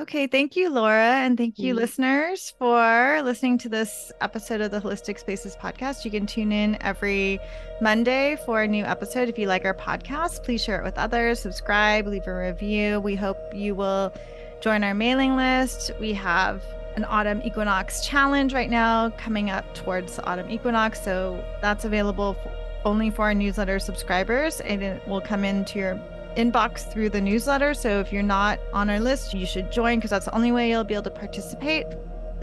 Okay, 0.00 0.26
thank 0.26 0.56
you, 0.56 0.70
Laura, 0.70 1.16
and 1.16 1.36
thank 1.36 1.58
you, 1.58 1.74
mm-hmm. 1.74 1.82
listeners, 1.82 2.54
for 2.58 3.20
listening 3.22 3.58
to 3.58 3.68
this 3.68 4.10
episode 4.22 4.62
of 4.62 4.70
the 4.70 4.80
Holistic 4.80 5.18
Spaces 5.18 5.54
podcast. 5.56 6.06
You 6.06 6.10
can 6.10 6.24
tune 6.24 6.52
in 6.52 6.78
every 6.80 7.38
Monday 7.82 8.38
for 8.46 8.62
a 8.62 8.66
new 8.66 8.82
episode. 8.82 9.28
If 9.28 9.38
you 9.38 9.46
like 9.46 9.66
our 9.66 9.74
podcast, 9.74 10.42
please 10.42 10.64
share 10.64 10.80
it 10.80 10.84
with 10.84 10.96
others, 10.96 11.38
subscribe, 11.38 12.06
leave 12.06 12.26
a 12.26 12.34
review. 12.34 12.98
We 13.00 13.14
hope 13.14 13.36
you 13.54 13.74
will 13.74 14.14
join 14.62 14.84
our 14.84 14.94
mailing 14.94 15.36
list. 15.36 15.90
We 16.00 16.14
have 16.14 16.64
an 16.96 17.04
autumn 17.04 17.42
equinox 17.44 18.06
challenge 18.06 18.54
right 18.54 18.70
now 18.70 19.10
coming 19.18 19.50
up 19.50 19.74
towards 19.74 20.16
the 20.16 20.24
autumn 20.24 20.50
equinox, 20.50 21.04
so 21.04 21.44
that's 21.60 21.84
available 21.84 22.38
only 22.86 23.10
for 23.10 23.26
our 23.26 23.34
newsletter 23.34 23.78
subscribers, 23.78 24.62
and 24.62 24.82
it 24.82 25.06
will 25.06 25.20
come 25.20 25.44
into 25.44 25.78
your 25.78 26.00
inbox 26.36 26.90
through 26.90 27.10
the 27.10 27.20
newsletter. 27.20 27.74
So 27.74 28.00
if 28.00 28.12
you're 28.12 28.22
not 28.22 28.58
on 28.72 28.90
our 28.90 29.00
list, 29.00 29.34
you 29.34 29.46
should 29.46 29.70
join 29.72 29.98
because 29.98 30.10
that's 30.10 30.26
the 30.26 30.34
only 30.34 30.52
way 30.52 30.70
you'll 30.70 30.84
be 30.84 30.94
able 30.94 31.04
to 31.04 31.10
participate. 31.10 31.86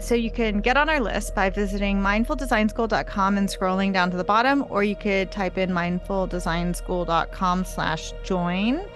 So 0.00 0.14
you 0.14 0.30
can 0.30 0.60
get 0.60 0.76
on 0.76 0.88
our 0.88 1.00
list 1.00 1.34
by 1.34 1.50
visiting 1.50 1.98
mindfuldesignschool.com 2.00 3.36
and 3.36 3.48
scrolling 3.48 3.92
down 3.92 4.10
to 4.12 4.16
the 4.16 4.24
bottom, 4.24 4.64
or 4.70 4.84
you 4.84 4.94
could 4.94 5.32
type 5.32 5.58
in 5.58 5.70
mindfuldesignschool.com 5.70 7.64
slash 7.64 8.12
join, 8.22 8.86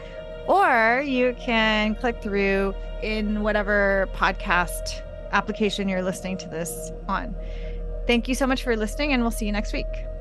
or 0.47 1.03
you 1.05 1.35
can 1.41 1.97
click 1.97 2.23
through 2.23 2.75
in 3.03 3.43
whatever 3.43 4.09
podcast 4.15 5.03
application 5.33 5.89
you're 5.89 6.03
listening 6.03 6.37
to 6.39 6.49
this 6.49 6.93
on. 7.09 7.35
Thank 8.07 8.29
you 8.29 8.35
so 8.35 8.47
much 8.47 8.63
for 8.63 8.77
listening, 8.77 9.13
and 9.13 9.23
we'll 9.23 9.33
see 9.33 9.47
you 9.47 9.53
next 9.53 9.73
week. 9.73 10.12